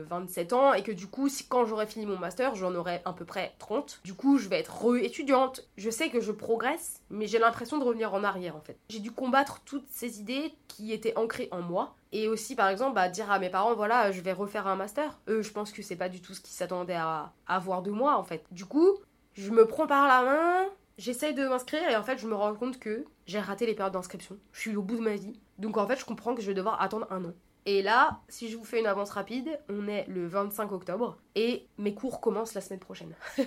27 0.09 0.53
ans 0.53 0.73
et 0.73 0.83
que 0.83 0.91
du 0.91 1.07
coup, 1.07 1.29
si, 1.29 1.47
quand 1.47 1.65
j'aurai 1.65 1.87
fini 1.87 2.05
mon 2.05 2.17
master, 2.17 2.55
j'en 2.55 2.73
aurai 2.75 3.01
à 3.05 3.13
peu 3.13 3.25
près 3.25 3.53
30. 3.59 4.01
Du 4.03 4.13
coup, 4.13 4.37
je 4.37 4.49
vais 4.49 4.59
être 4.59 4.85
re-étudiante. 4.85 5.67
Je 5.77 5.89
sais 5.89 6.09
que 6.09 6.19
je 6.19 6.31
progresse, 6.31 7.01
mais 7.09 7.27
j'ai 7.27 7.39
l'impression 7.39 7.77
de 7.77 7.83
revenir 7.83 8.13
en 8.13 8.23
arrière 8.23 8.55
en 8.55 8.61
fait. 8.61 8.77
J'ai 8.89 8.99
dû 8.99 9.11
combattre 9.11 9.61
toutes 9.65 9.87
ces 9.89 10.19
idées 10.19 10.53
qui 10.67 10.93
étaient 10.93 11.17
ancrées 11.17 11.47
en 11.51 11.61
moi. 11.61 11.95
Et 12.11 12.27
aussi, 12.27 12.55
par 12.55 12.69
exemple, 12.69 12.95
bah, 12.95 13.09
dire 13.09 13.29
à 13.31 13.39
mes 13.39 13.49
parents, 13.49 13.75
voilà, 13.75 14.11
je 14.11 14.21
vais 14.21 14.33
refaire 14.33 14.67
un 14.67 14.75
master. 14.75 15.19
Eux, 15.27 15.41
je 15.41 15.51
pense 15.51 15.71
que 15.71 15.81
c'est 15.81 15.95
pas 15.95 16.09
du 16.09 16.21
tout 16.21 16.33
ce 16.33 16.41
qu'ils 16.41 16.55
s'attendaient 16.55 16.93
à 16.93 17.33
avoir 17.47 17.81
de 17.81 17.91
moi, 17.91 18.17
en 18.17 18.23
fait. 18.23 18.45
Du 18.51 18.65
coup, 18.65 18.97
je 19.33 19.51
me 19.51 19.65
prends 19.65 19.87
par 19.87 20.07
la 20.07 20.23
main, 20.23 20.65
J'essaye 20.97 21.35
de 21.35 21.47
m'inscrire 21.47 21.87
et 21.89 21.95
en 21.95 22.03
fait, 22.03 22.17
je 22.17 22.27
me 22.27 22.33
rends 22.33 22.55
compte 22.55 22.79
que 22.79 23.05
j'ai 23.27 23.39
raté 23.39 23.67
les 23.67 23.75
périodes 23.75 23.93
d'inscription. 23.93 24.37
Je 24.51 24.61
suis 24.61 24.75
au 24.75 24.81
bout 24.81 24.97
de 24.97 25.01
ma 25.01 25.15
vie. 25.15 25.39
Donc 25.59 25.77
en 25.77 25.85
fait, 25.85 25.99
je 25.99 26.05
comprends 26.05 26.33
que 26.33 26.41
je 26.41 26.47
vais 26.47 26.55
devoir 26.55 26.81
attendre 26.81 27.07
un 27.11 27.23
an. 27.23 27.33
Et 27.67 27.81
là, 27.83 28.21
si 28.29 28.49
je 28.49 28.57
vous 28.57 28.63
fais 28.63 28.79
une 28.79 28.87
avance 28.87 29.11
rapide, 29.11 29.59
on 29.69 29.87
est 29.87 30.05
le 30.07 30.25
25 30.25 30.71
octobre 30.71 31.17
et 31.35 31.67
mes 31.77 31.93
cours 31.93 32.21
commencent 32.21 32.53
la 32.53 32.61
semaine 32.61 32.79
prochaine. 32.79 33.13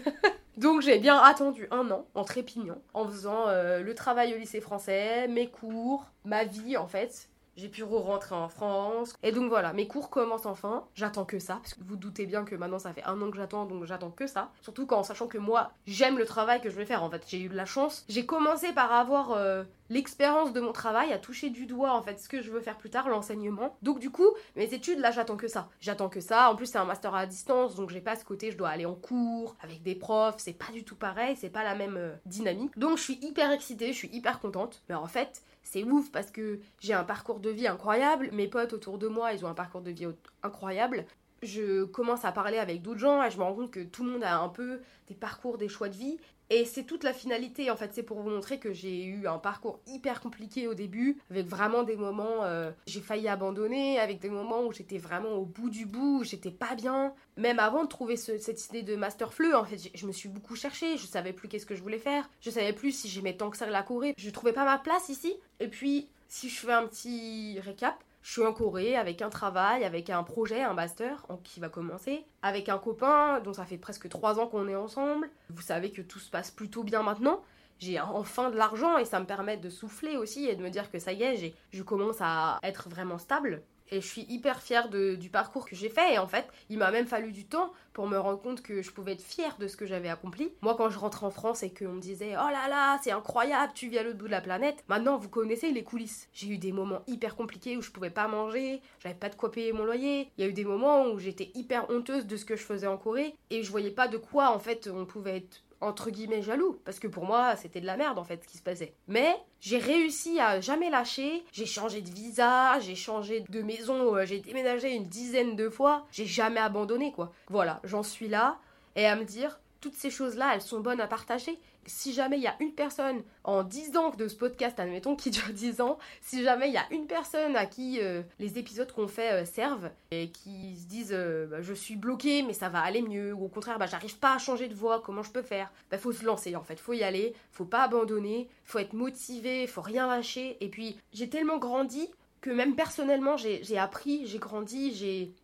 Donc 0.58 0.82
j'ai 0.82 0.98
bien 0.98 1.16
attendu 1.16 1.66
un 1.70 1.90
an 1.90 2.06
en 2.14 2.22
trépignant, 2.22 2.82
en 2.92 3.06
faisant 3.08 3.48
euh, 3.48 3.80
le 3.80 3.94
travail 3.94 4.34
au 4.34 4.36
lycée 4.36 4.60
français, 4.60 5.26
mes 5.26 5.48
cours, 5.48 6.04
ma 6.24 6.44
vie 6.44 6.76
en 6.76 6.86
fait. 6.86 7.30
J'ai 7.60 7.68
pu 7.68 7.82
re-rentrer 7.82 8.34
en 8.34 8.48
France. 8.48 9.14
Et 9.22 9.32
donc 9.32 9.48
voilà, 9.48 9.72
mes 9.72 9.86
cours 9.86 10.10
commencent 10.10 10.46
enfin. 10.46 10.84
J'attends 10.94 11.24
que 11.24 11.38
ça, 11.38 11.56
parce 11.56 11.74
que 11.74 11.80
vous 11.86 11.96
doutez 11.96 12.26
bien 12.26 12.44
que 12.44 12.54
maintenant 12.54 12.78
ça 12.78 12.92
fait 12.92 13.04
un 13.04 13.20
an 13.20 13.30
que 13.30 13.36
j'attends, 13.36 13.66
donc 13.66 13.84
j'attends 13.84 14.10
que 14.10 14.26
ça. 14.26 14.50
Surtout 14.62 14.86
quand, 14.86 15.02
sachant 15.02 15.26
que 15.26 15.38
moi, 15.38 15.72
j'aime 15.86 16.18
le 16.18 16.24
travail 16.24 16.60
que 16.60 16.70
je 16.70 16.76
vais 16.76 16.86
faire. 16.86 17.02
En 17.02 17.10
fait, 17.10 17.22
j'ai 17.26 17.40
eu 17.40 17.48
de 17.48 17.56
la 17.56 17.66
chance. 17.66 18.04
J'ai 18.08 18.24
commencé 18.24 18.72
par 18.72 18.92
avoir 18.92 19.32
euh, 19.32 19.64
l'expérience 19.90 20.52
de 20.52 20.60
mon 20.60 20.72
travail, 20.72 21.12
à 21.12 21.18
toucher 21.18 21.50
du 21.50 21.66
doigt 21.66 21.92
en 21.92 22.02
fait 22.02 22.18
ce 22.18 22.28
que 22.28 22.40
je 22.40 22.50
veux 22.50 22.60
faire 22.60 22.78
plus 22.78 22.90
tard, 22.90 23.08
l'enseignement. 23.08 23.76
Donc 23.82 23.98
du 23.98 24.10
coup, 24.10 24.28
mes 24.56 24.72
études, 24.72 25.00
là, 25.00 25.10
j'attends 25.10 25.36
que 25.36 25.48
ça. 25.48 25.68
J'attends 25.80 26.08
que 26.08 26.20
ça. 26.20 26.50
En 26.50 26.56
plus, 26.56 26.66
c'est 26.66 26.78
un 26.78 26.84
master 26.84 27.14
à 27.14 27.26
distance, 27.26 27.74
donc 27.74 27.90
j'ai 27.90 28.00
pas 28.00 28.16
ce 28.16 28.24
côté, 28.24 28.50
je 28.50 28.56
dois 28.56 28.68
aller 28.70 28.86
en 28.86 28.94
cours 28.94 29.56
avec 29.62 29.82
des 29.82 29.94
profs. 29.94 30.36
C'est 30.38 30.52
pas 30.54 30.72
du 30.72 30.84
tout 30.84 30.96
pareil, 30.96 31.36
c'est 31.36 31.50
pas 31.50 31.64
la 31.64 31.74
même 31.74 31.96
euh, 31.96 32.14
dynamique. 32.24 32.78
Donc 32.78 32.96
je 32.96 33.02
suis 33.02 33.18
hyper 33.22 33.50
excitée, 33.50 33.92
je 33.92 33.98
suis 33.98 34.10
hyper 34.12 34.40
contente. 34.40 34.82
Mais 34.88 34.94
en 34.94 35.06
fait, 35.06 35.42
c'est 35.70 35.84
ouf 35.84 36.10
parce 36.10 36.32
que 36.32 36.58
j'ai 36.80 36.94
un 36.94 37.04
parcours 37.04 37.38
de 37.38 37.48
vie 37.48 37.68
incroyable. 37.68 38.28
Mes 38.32 38.48
potes 38.48 38.72
autour 38.72 38.98
de 38.98 39.06
moi, 39.06 39.32
ils 39.32 39.44
ont 39.44 39.48
un 39.48 39.54
parcours 39.54 39.82
de 39.82 39.92
vie 39.92 40.08
incroyable 40.42 41.06
je 41.42 41.84
commence 41.84 42.24
à 42.24 42.32
parler 42.32 42.58
avec 42.58 42.82
d'autres 42.82 43.00
gens 43.00 43.22
et 43.22 43.30
je 43.30 43.38
me 43.38 43.42
rends 43.42 43.54
compte 43.54 43.70
que 43.70 43.80
tout 43.80 44.04
le 44.04 44.12
monde 44.12 44.24
a 44.24 44.38
un 44.38 44.48
peu 44.48 44.80
des 45.08 45.14
parcours, 45.14 45.58
des 45.58 45.68
choix 45.68 45.88
de 45.88 45.96
vie. 45.96 46.18
Et 46.52 46.64
c'est 46.64 46.82
toute 46.82 47.04
la 47.04 47.12
finalité, 47.12 47.70
en 47.70 47.76
fait, 47.76 47.92
c'est 47.94 48.02
pour 48.02 48.20
vous 48.20 48.28
montrer 48.28 48.58
que 48.58 48.72
j'ai 48.72 49.04
eu 49.04 49.28
un 49.28 49.38
parcours 49.38 49.78
hyper 49.86 50.20
compliqué 50.20 50.66
au 50.66 50.74
début, 50.74 51.20
avec 51.30 51.46
vraiment 51.46 51.84
des 51.84 51.94
moments, 51.94 52.42
euh, 52.42 52.72
j'ai 52.88 53.00
failli 53.00 53.28
abandonner, 53.28 54.00
avec 54.00 54.18
des 54.18 54.30
moments 54.30 54.64
où 54.64 54.72
j'étais 54.72 54.98
vraiment 54.98 55.34
au 55.34 55.44
bout 55.44 55.70
du 55.70 55.86
bout, 55.86 56.18
où 56.20 56.24
j'étais 56.24 56.50
pas 56.50 56.74
bien. 56.74 57.14
Même 57.36 57.60
avant 57.60 57.84
de 57.84 57.88
trouver 57.88 58.16
cette 58.16 58.66
idée 58.66 58.82
de 58.82 58.96
master 58.96 59.32
fleu, 59.32 59.54
en 59.56 59.64
fait, 59.64 59.90
je 59.94 60.06
me 60.08 60.12
suis 60.12 60.28
beaucoup 60.28 60.56
cherchée, 60.56 60.96
je 60.96 61.06
savais 61.06 61.32
plus 61.32 61.46
qu'est-ce 61.46 61.66
que 61.66 61.76
je 61.76 61.82
voulais 61.82 61.98
faire, 61.98 62.28
je 62.40 62.50
savais 62.50 62.72
plus 62.72 62.90
si 62.90 63.08
j'aimais 63.08 63.36
tant 63.36 63.48
que 63.48 63.56
ça 63.56 63.66
la 63.70 63.84
Corée, 63.84 64.14
je 64.18 64.30
trouvais 64.30 64.52
pas 64.52 64.64
ma 64.64 64.78
place 64.78 65.08
ici. 65.08 65.36
Et 65.60 65.68
puis, 65.68 66.08
si 66.26 66.48
je 66.48 66.58
fais 66.58 66.72
un 66.72 66.88
petit 66.88 67.60
récap, 67.60 68.02
je 68.22 68.32
suis 68.32 68.42
en 68.42 68.52
Corée 68.52 68.96
avec 68.96 69.22
un 69.22 69.30
travail, 69.30 69.84
avec 69.84 70.10
un 70.10 70.22
projet, 70.22 70.62
un 70.62 70.74
master 70.74 71.26
qui 71.42 71.60
va 71.60 71.68
commencer, 71.68 72.24
avec 72.42 72.68
un 72.68 72.78
copain 72.78 73.40
dont 73.40 73.52
ça 73.52 73.64
fait 73.64 73.78
presque 73.78 74.08
trois 74.08 74.38
ans 74.38 74.46
qu'on 74.46 74.68
est 74.68 74.76
ensemble. 74.76 75.30
Vous 75.48 75.62
savez 75.62 75.90
que 75.90 76.02
tout 76.02 76.18
se 76.18 76.30
passe 76.30 76.50
plutôt 76.50 76.84
bien 76.84 77.02
maintenant. 77.02 77.42
J'ai 77.78 77.98
enfin 77.98 78.50
de 78.50 78.56
l'argent 78.56 78.98
et 78.98 79.06
ça 79.06 79.20
me 79.20 79.24
permet 79.24 79.56
de 79.56 79.70
souffler 79.70 80.18
aussi 80.18 80.46
et 80.46 80.54
de 80.54 80.62
me 80.62 80.68
dire 80.68 80.90
que 80.90 80.98
ça 80.98 81.12
y 81.12 81.22
est, 81.22 81.54
je 81.72 81.82
commence 81.82 82.18
à 82.20 82.58
être 82.62 82.90
vraiment 82.90 83.16
stable. 83.16 83.62
Et 83.90 84.00
je 84.00 84.06
suis 84.06 84.26
hyper 84.28 84.62
fière 84.62 84.88
du 84.88 85.30
parcours 85.30 85.66
que 85.66 85.76
j'ai 85.76 85.88
fait. 85.88 86.14
Et 86.14 86.18
en 86.18 86.26
fait, 86.26 86.46
il 86.68 86.78
m'a 86.78 86.90
même 86.90 87.06
fallu 87.06 87.32
du 87.32 87.44
temps 87.44 87.72
pour 87.92 88.06
me 88.06 88.18
rendre 88.18 88.40
compte 88.40 88.62
que 88.62 88.82
je 88.82 88.90
pouvais 88.92 89.12
être 89.12 89.22
fière 89.22 89.56
de 89.58 89.66
ce 89.66 89.76
que 89.76 89.86
j'avais 89.86 90.08
accompli. 90.08 90.52
Moi, 90.60 90.74
quand 90.76 90.90
je 90.90 90.98
rentre 90.98 91.24
en 91.24 91.30
France 91.30 91.62
et 91.62 91.70
qu'on 91.70 91.92
me 91.94 92.00
disait 92.00 92.34
Oh 92.34 92.50
là 92.50 92.68
là, 92.68 92.98
c'est 93.02 93.10
incroyable, 93.10 93.72
tu 93.74 93.88
vis 93.88 93.98
à 93.98 94.02
l'autre 94.02 94.18
bout 94.18 94.26
de 94.26 94.30
la 94.30 94.40
planète. 94.40 94.84
Maintenant, 94.88 95.16
vous 95.16 95.28
connaissez 95.28 95.70
les 95.70 95.84
coulisses. 95.84 96.28
J'ai 96.32 96.48
eu 96.48 96.58
des 96.58 96.72
moments 96.72 97.02
hyper 97.06 97.36
compliqués 97.36 97.76
où 97.76 97.82
je 97.82 97.90
pouvais 97.90 98.10
pas 98.10 98.28
manger, 98.28 98.80
j'avais 99.00 99.14
pas 99.14 99.28
de 99.28 99.34
quoi 99.34 99.50
payer 99.50 99.72
mon 99.72 99.84
loyer. 99.84 100.30
Il 100.36 100.44
y 100.44 100.46
a 100.46 100.50
eu 100.50 100.52
des 100.52 100.64
moments 100.64 101.06
où 101.08 101.18
j'étais 101.18 101.50
hyper 101.54 101.90
honteuse 101.90 102.26
de 102.26 102.36
ce 102.36 102.44
que 102.44 102.56
je 102.56 102.62
faisais 102.62 102.86
en 102.86 102.96
Corée 102.96 103.34
et 103.50 103.62
je 103.62 103.70
voyais 103.70 103.90
pas 103.90 104.08
de 104.08 104.16
quoi 104.16 104.50
en 104.50 104.58
fait 104.58 104.88
on 104.92 105.04
pouvait 105.04 105.38
être 105.38 105.62
entre 105.80 106.10
guillemets 106.10 106.42
jaloux 106.42 106.78
parce 106.84 106.98
que 106.98 107.08
pour 107.08 107.24
moi 107.24 107.56
c'était 107.56 107.80
de 107.80 107.86
la 107.86 107.96
merde 107.96 108.18
en 108.18 108.24
fait 108.24 108.42
ce 108.42 108.48
qui 108.48 108.58
se 108.58 108.62
passait. 108.62 108.94
Mais 109.08 109.36
j'ai 109.60 109.78
réussi 109.78 110.40
à 110.40 110.60
jamais 110.60 110.90
lâcher, 110.90 111.44
j'ai 111.52 111.66
changé 111.66 112.02
de 112.02 112.10
visa, 112.10 112.78
j'ai 112.80 112.94
changé 112.94 113.44
de 113.48 113.62
maison, 113.62 114.14
euh, 114.14 114.24
j'ai 114.24 114.40
déménagé 114.40 114.94
une 114.94 115.06
dizaine 115.06 115.56
de 115.56 115.68
fois, 115.68 116.06
j'ai 116.12 116.26
jamais 116.26 116.60
abandonné 116.60 117.12
quoi. 117.12 117.32
Voilà, 117.48 117.80
j'en 117.84 118.02
suis 118.02 118.28
là 118.28 118.58
et 118.96 119.06
à 119.06 119.16
me 119.16 119.24
dire 119.24 119.60
toutes 119.80 119.94
ces 119.94 120.10
choses 120.10 120.36
là 120.36 120.52
elles 120.54 120.62
sont 120.62 120.80
bonnes 120.80 121.00
à 121.00 121.06
partager. 121.06 121.58
Si 121.86 122.12
jamais 122.12 122.36
il 122.36 122.42
y 122.42 122.46
a 122.46 122.56
une 122.60 122.74
personne 122.74 123.22
en 123.42 123.62
10 123.62 123.96
ans 123.96 124.10
de 124.10 124.28
ce 124.28 124.36
podcast, 124.36 124.78
admettons 124.78 125.16
qui 125.16 125.30
dure 125.30 125.52
10 125.52 125.80
ans, 125.80 125.98
si 126.20 126.42
jamais 126.42 126.68
il 126.68 126.74
y 126.74 126.78
a 126.78 126.86
une 126.90 127.06
personne 127.06 127.56
à 127.56 127.66
qui 127.66 127.98
euh, 128.00 128.22
les 128.38 128.58
épisodes 128.58 128.92
qu'on 128.92 129.08
fait 129.08 129.32
euh, 129.32 129.44
servent 129.44 129.90
et 130.10 130.30
qui 130.30 130.76
se 130.76 130.86
disent 130.86 131.14
euh, 131.14 131.46
bah, 131.46 131.62
je 131.62 131.72
suis 131.72 131.96
bloqué 131.96 132.42
mais 132.42 132.52
ça 132.52 132.68
va 132.68 132.80
aller 132.80 133.02
mieux 133.02 133.32
ou 133.32 133.44
au 133.44 133.48
contraire 133.48 133.78
bah, 133.78 133.86
j'arrive 133.86 134.18
pas 134.18 134.34
à 134.34 134.38
changer 134.38 134.68
de 134.68 134.74
voix, 134.74 135.00
comment 135.00 135.22
je 135.22 135.30
peux 135.30 135.42
faire? 135.42 135.72
Bah 135.90 135.98
faut 135.98 136.12
se 136.12 136.24
lancer 136.24 136.54
en 136.54 136.62
fait, 136.62 136.78
faut 136.78 136.92
y 136.92 137.02
aller, 137.02 137.34
faut 137.50 137.64
pas 137.64 137.82
abandonner, 137.82 138.48
faut 138.64 138.78
être 138.78 138.92
motivé, 138.92 139.66
faut 139.66 139.80
rien 139.80 140.06
lâcher. 140.06 140.58
Et 140.60 140.68
puis 140.68 140.98
j'ai 141.12 141.30
tellement 141.30 141.58
grandi 141.58 142.08
que 142.40 142.50
même 142.50 142.74
personnellement 142.74 143.36
j'ai 143.36 143.78
appris, 143.78 144.26
j'ai 144.26 144.38
grandi, 144.38 144.94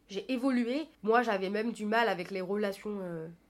j'ai 0.09 0.33
évolué. 0.33 0.87
Moi 1.03 1.22
j'avais 1.22 1.51
même 1.51 1.72
du 1.72 1.87
mal 1.87 2.09
avec 2.09 2.31
les 2.31 2.40
relations 2.40 2.99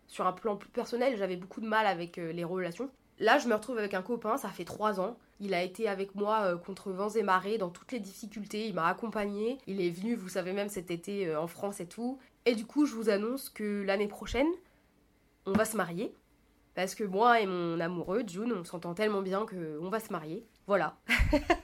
sur 0.06 0.26
un 0.26 0.32
plan 0.32 0.56
plus 0.56 0.68
personnel, 0.68 1.16
j'avais 1.16 1.36
beaucoup 1.36 1.60
de 1.60 1.66
mal 1.66 1.86
avec 1.86 2.18
euh, 2.18 2.32
les 2.32 2.44
relations. 2.44 2.90
Là, 3.18 3.38
je 3.38 3.48
me 3.48 3.54
retrouve 3.54 3.78
avec 3.78 3.94
un 3.94 4.02
copain, 4.02 4.36
ça 4.36 4.48
fait 4.48 4.64
trois 4.64 5.00
ans. 5.00 5.16
Il 5.40 5.54
a 5.54 5.62
été 5.62 5.88
avec 5.88 6.14
moi 6.14 6.42
euh, 6.42 6.56
contre 6.56 6.90
vents 6.90 7.10
et 7.10 7.22
marées 7.22 7.58
dans 7.58 7.70
toutes 7.70 7.92
les 7.92 8.00
difficultés. 8.00 8.66
Il 8.66 8.74
m'a 8.74 8.86
accompagné. 8.86 9.58
Il 9.66 9.80
est 9.80 9.90
venu, 9.90 10.14
vous 10.14 10.28
savez 10.28 10.52
même 10.52 10.68
cet 10.68 10.90
été 10.90 11.26
euh, 11.26 11.40
en 11.40 11.46
France 11.46 11.80
et 11.80 11.86
tout. 11.86 12.18
Et 12.44 12.54
du 12.54 12.66
coup, 12.66 12.86
je 12.86 12.94
vous 12.94 13.08
annonce 13.08 13.48
que 13.48 13.82
l'année 13.84 14.08
prochaine, 14.08 14.48
on 15.46 15.52
va 15.52 15.64
se 15.64 15.76
marier. 15.76 16.14
Parce 16.74 16.94
que 16.94 17.04
moi 17.04 17.40
et 17.40 17.46
mon 17.46 17.80
amoureux, 17.80 18.22
June, 18.26 18.52
on 18.52 18.64
s'entend 18.64 18.92
tellement 18.92 19.22
bien 19.22 19.46
qu'on 19.46 19.88
va 19.88 19.98
se 19.98 20.12
marier. 20.12 20.44
Voilà. 20.66 20.96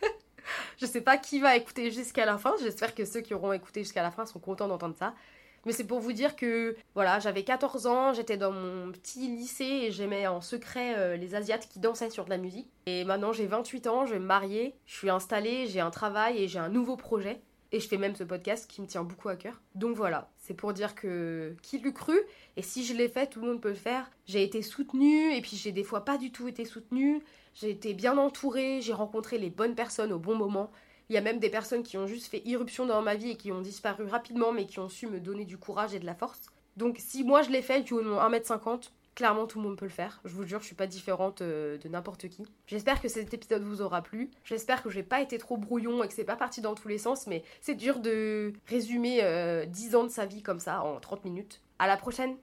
je 0.79 0.87
sais 0.87 1.03
pas 1.03 1.19
qui 1.19 1.39
va 1.39 1.55
écouter 1.55 1.91
jusqu'à 1.91 2.25
la 2.25 2.39
fin. 2.39 2.55
J'espère 2.63 2.95
que 2.95 3.05
ceux 3.05 3.21
qui 3.21 3.35
auront 3.35 3.53
écouté 3.53 3.83
jusqu'à 3.83 4.03
la 4.03 4.11
fin 4.11 4.25
sont 4.25 4.41
contents 4.41 4.69
d'entendre 4.69 4.97
ça. 4.99 5.15
Mais 5.65 5.73
c'est 5.73 5.87
pour 5.87 6.01
vous 6.01 6.13
dire 6.13 6.37
que 6.37 6.77
voilà, 6.95 7.19
j'avais 7.21 7.45
14 7.45 7.87
ans, 7.87 8.13
j'étais 8.13 8.37
dans 8.37 8.53
mon 8.53 8.91
petit 8.91 9.29
lycée 9.29 9.65
et 9.65 9.91
j'aimais 9.93 10.27
en 10.27 10.41
secret 10.41 10.95
euh, 10.97 11.17
les 11.17 11.35
Asiates 11.35 11.69
qui 11.69 11.79
dansaient 11.79 12.11
sur 12.11 12.25
de 12.25 12.31
la 12.31 12.39
musique. 12.39 12.69
Et 12.87 13.05
maintenant 13.05 13.33
j'ai 13.33 13.47
28 13.47 13.87
ans, 13.87 14.07
je 14.07 14.15
vais 14.15 14.19
me 14.19 14.27
marier, 14.27 14.75
je 14.87 14.97
suis 14.97 15.11
installée, 15.11 15.67
j'ai 15.69 15.81
un 15.81 15.91
travail 15.91 16.43
et 16.43 16.49
j'ai 16.49 16.59
un 16.59 16.69
nouveau 16.69 16.97
projet. 16.97 17.41
Et 17.75 17.81
je 17.81 17.89
fais 17.89 17.97
même 17.97 18.15
ce 18.15 18.25
podcast 18.25 18.71
qui 18.71 18.83
me 18.83 18.87
tient 18.87 19.03
beaucoup 19.03 19.31
à 19.31 19.37
cœur. 19.37 19.63
Donc 19.75 19.97
voilà, 19.97 20.31
c'est 20.37 20.53
pour 20.53 20.75
dire 20.75 20.95
que 20.95 21.57
qui 21.63 21.79
l'eût 21.79 21.95
cru? 21.95 22.21
Et 22.57 22.63
si 22.63 22.85
je 22.85 22.93
l'ai 22.93 23.09
fait, 23.09 23.29
tout 23.29 23.41
le 23.41 23.47
monde 23.47 23.63
peut 23.63 23.71
le 23.71 23.75
faire. 23.75 24.11
J'ai 24.27 24.43
été 24.43 24.61
soutenue 24.61 25.35
et 25.35 25.41
puis 25.41 25.57
j'ai 25.57 25.73
des 25.73 25.83
fois 25.83 26.05
pas 26.05 26.19
du 26.19 26.31
tout 26.31 26.49
été 26.49 26.67
soutenue. 26.67 27.23
J'ai 27.55 27.71
été 27.71 27.95
bien 27.95 28.19
entourée, 28.19 28.81
j'ai 28.83 28.93
rencontré 28.93 29.39
les 29.39 29.49
bonnes 29.49 29.75
personnes 29.75 30.13
au 30.13 30.19
bon 30.19 30.35
moment. 30.35 30.71
Il 31.09 31.15
y 31.15 31.19
a 31.19 31.21
même 31.21 31.39
des 31.39 31.51
personnes 31.51 31.83
qui 31.83 31.99
ont 31.99 32.07
juste 32.07 32.27
fait 32.27 32.43
irruption 32.45 32.87
dans 32.87 33.03
ma 33.03 33.15
vie 33.15 33.31
et 33.31 33.37
qui 33.37 33.53
ont 33.53 33.61
disparu 33.61 34.05
rapidement, 34.05 34.53
mais 34.53 34.67
qui 34.67 34.79
ont 34.79 34.89
su 34.89 35.07
me 35.07 35.21
donner 35.21 35.45
du 35.45 35.59
courage 35.59 35.95
et 35.95 35.99
de 35.99 36.07
la 36.07 36.15
force. 36.15 36.41
Donc 36.77 36.97
si 36.99 37.25
moi 37.25 37.43
je 37.43 37.51
l'ai 37.51 37.63
fait 37.63 37.83
du 37.83 37.93
haut 37.93 38.03
de 38.03 38.09
mon 38.09 38.19
1m50, 38.19 38.91
clairement 39.15 39.47
tout 39.47 39.61
le 39.61 39.69
monde 39.69 39.77
peut 39.77 39.85
le 39.85 39.91
faire. 39.91 40.21
Je 40.25 40.35
vous 40.35 40.45
jure, 40.45 40.61
je 40.61 40.67
suis 40.67 40.75
pas 40.75 40.87
différente 40.87 41.43
euh, 41.43 41.79
de 41.79 41.89
n'importe 41.89 42.29
qui. 42.29 42.47
J'espère 42.67 43.01
que 43.01 43.09
cet 43.09 43.33
épisode 43.35 43.63
vous 43.63 43.83
aura 43.83 44.03
plu. 44.03 44.31
J'espère 44.45 44.83
que 44.83 44.91
j'ai 44.91 45.03
pas 45.03 45.21
été 45.21 45.39
trop 45.39 45.57
brouillon 45.57 46.03
et 46.03 46.09
que 46.09 46.15
c'est 46.15 46.25
pas 46.25 46.37
parti 46.37 46.61
dans 46.61 46.75
tous 46.75 46.89
les 46.89 46.99
sens, 46.99 47.27
mais 47.27 47.43
c'est 47.61 47.75
dur 47.75 48.01
de 48.01 48.53
résumer 48.67 49.17
10 49.69 49.95
euh, 49.95 49.99
ans 49.99 50.05
de 50.05 50.11
sa 50.11 50.27
vie 50.27 50.43
comme 50.43 50.61
ça 50.61 50.83
en 50.83 50.99
30 50.99 51.25
minutes. 51.25 51.61
À 51.79 51.87
la 51.87 51.97
prochaine 51.97 52.37